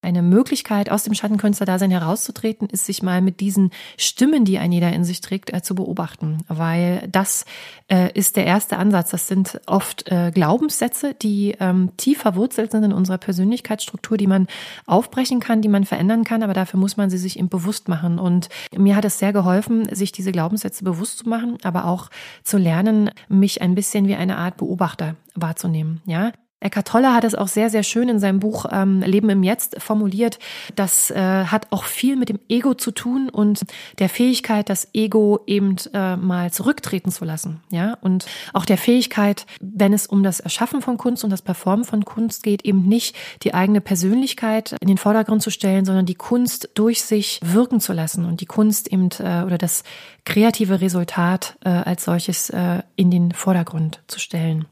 Eine 0.00 0.22
Möglichkeit, 0.22 0.90
aus 0.90 1.02
dem 1.02 1.12
Schattenkünstlerdasein 1.12 1.90
herauszutreten, 1.90 2.68
ist, 2.68 2.86
sich 2.86 3.02
mal 3.02 3.20
mit 3.20 3.40
diesen 3.40 3.70
Stimmen, 3.96 4.44
die 4.44 4.58
ein 4.58 4.70
jeder 4.70 4.92
in 4.92 5.02
sich 5.02 5.20
trägt, 5.20 5.52
äh, 5.52 5.60
zu 5.60 5.74
beobachten. 5.74 6.38
Weil 6.46 7.08
das 7.10 7.44
äh, 7.88 8.12
ist 8.12 8.36
der 8.36 8.46
erste 8.46 8.76
Ansatz. 8.76 9.10
Das 9.10 9.26
sind 9.26 9.60
oft 9.66 10.08
äh, 10.08 10.30
Glaubenssätze, 10.32 11.14
die 11.14 11.56
ähm, 11.58 11.90
tief 11.96 12.18
verwurzelt 12.18 12.70
sind 12.70 12.84
in 12.84 12.92
unserer 12.92 13.18
Persönlichkeitsstruktur, 13.18 14.16
die 14.16 14.28
man 14.28 14.46
aufbrechen 14.86 15.40
kann, 15.40 15.62
die 15.62 15.68
man 15.68 15.84
verändern 15.84 16.22
kann. 16.22 16.44
Aber 16.44 16.54
dafür 16.54 16.78
muss 16.78 16.96
man 16.96 17.10
sie 17.10 17.18
sich 17.18 17.36
eben 17.36 17.48
bewusst 17.48 17.88
machen. 17.88 18.20
Und 18.20 18.48
mir 18.76 18.94
hat 18.94 19.04
es 19.04 19.18
sehr 19.18 19.32
geholfen, 19.32 19.92
sich 19.92 20.12
diese 20.12 20.30
Glaubenssätze 20.30 20.84
bewusst 20.84 21.18
zu 21.18 21.28
machen, 21.28 21.58
aber 21.64 21.86
auch 21.86 22.08
zu 22.44 22.56
lernen, 22.56 23.10
mich 23.28 23.62
ein 23.62 23.74
bisschen 23.74 24.06
wie 24.06 24.14
eine 24.14 24.36
Art 24.36 24.58
Beobachter 24.58 25.16
wahrzunehmen. 25.34 26.02
Ja, 26.06 26.30
Eckhart 26.60 26.88
Tolle 26.88 27.14
hat 27.14 27.24
es 27.24 27.34
auch 27.34 27.46
sehr, 27.46 27.70
sehr 27.70 27.84
schön 27.84 28.08
in 28.08 28.18
seinem 28.18 28.40
Buch 28.40 28.66
ähm, 28.70 29.00
Leben 29.00 29.30
im 29.30 29.42
Jetzt 29.44 29.80
formuliert. 29.80 30.38
Das 30.74 31.10
äh, 31.10 31.44
hat 31.44 31.68
auch 31.70 31.84
viel 31.84 32.16
mit 32.16 32.28
dem 32.28 32.40
Ego 32.48 32.74
zu 32.74 32.90
tun 32.90 33.28
und 33.30 33.62
der 33.98 34.08
Fähigkeit, 34.08 34.68
das 34.68 34.88
Ego 34.92 35.40
eben 35.46 35.76
äh, 35.94 36.16
mal 36.16 36.50
zurücktreten 36.50 37.12
zu 37.12 37.24
lassen. 37.24 37.60
Ja, 37.70 37.96
und 38.00 38.26
auch 38.52 38.64
der 38.64 38.78
Fähigkeit, 38.78 39.46
wenn 39.60 39.92
es 39.92 40.06
um 40.06 40.24
das 40.24 40.40
Erschaffen 40.40 40.82
von 40.82 40.98
Kunst 40.98 41.22
und 41.22 41.30
das 41.30 41.42
Performen 41.42 41.84
von 41.84 42.04
Kunst 42.04 42.42
geht, 42.42 42.64
eben 42.64 42.82
nicht 42.82 43.14
die 43.44 43.54
eigene 43.54 43.80
Persönlichkeit 43.80 44.74
in 44.80 44.88
den 44.88 44.98
Vordergrund 44.98 45.42
zu 45.42 45.50
stellen, 45.50 45.84
sondern 45.84 46.06
die 46.06 46.16
Kunst 46.16 46.70
durch 46.74 47.02
sich 47.02 47.38
wirken 47.42 47.80
zu 47.80 47.92
lassen 47.92 48.24
und 48.24 48.40
die 48.40 48.46
Kunst 48.46 48.92
eben 48.92 49.10
äh, 49.20 49.44
oder 49.44 49.58
das 49.58 49.84
kreative 50.24 50.80
Resultat 50.80 51.56
äh, 51.64 51.68
als 51.68 52.04
solches 52.04 52.50
äh, 52.50 52.82
in 52.96 53.10
den 53.10 53.32
Vordergrund 53.32 54.02
zu 54.08 54.18
stellen. 54.18 54.66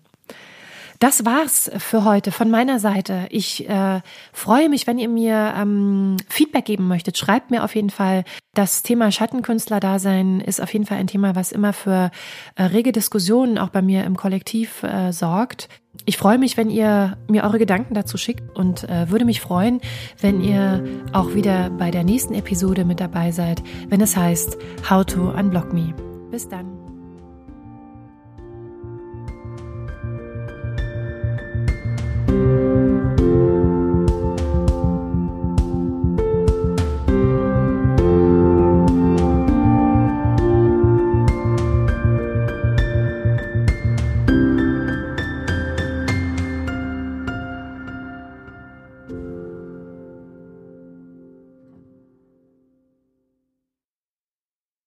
Das 0.99 1.25
war's 1.25 1.71
für 1.79 2.05
heute 2.05 2.33
von 2.33 2.51
meiner 2.51 2.79
Seite. 2.79 3.27
Ich 3.31 3.69
äh, 3.69 4.01
freue 4.33 4.69
mich, 4.69 4.87
wenn 4.87 4.99
ihr 4.99 5.09
mir 5.09 5.55
ähm, 5.57 6.17
Feedback 6.29 6.65
geben 6.65 6.89
möchtet. 6.89 7.19
Schreibt 7.19 7.51
mir 7.51 7.65
auf 7.65 7.75
jeden 7.75 7.91
Fall. 7.91 8.25
Das 8.55 8.83
Thema 8.83 9.11
Schattenkünstler-Dasein 9.11 10.41
ist 10.41 10.63
auf 10.63 10.73
jeden 10.73 10.87
Fall 10.87 10.99
ein 10.99 11.07
Thema, 11.07 11.35
was 11.35 11.53
immer 11.53 11.73
für 11.73 12.11
äh, 12.55 12.63
rege 12.63 12.93
Diskussionen 12.93 13.59
auch 13.59 13.69
bei 13.69 13.83
mir 13.83 14.05
im 14.05 14.17
Kollektiv 14.17 14.83
äh, 14.83 15.13
sorgt. 15.13 15.69
Ich 16.05 16.17
freue 16.17 16.39
mich, 16.39 16.57
wenn 16.57 16.71
ihr 16.71 17.17
mir 17.29 17.45
eure 17.45 17.59
Gedanken 17.59 17.95
dazu 17.95 18.17
schickt 18.17 18.57
und 18.57 18.85
äh, 18.85 19.11
würde 19.11 19.25
mich 19.25 19.41
freuen, 19.41 19.81
wenn 20.21 20.41
ihr 20.41 20.85
auch 21.13 21.35
wieder 21.35 21.71
bei 21.71 21.91
der 21.91 22.05
nächsten 22.05 22.35
Episode 22.35 22.85
mit 22.85 23.01
dabei 23.01 23.33
seid, 23.33 23.63
wenn 23.89 24.01
es 24.01 24.17
heißt 24.17 24.57
How 24.89 25.05
to 25.05 25.31
Unblock 25.31 25.73
Me. 25.73 25.95
Bis 26.31 26.49
dann. 26.49 26.76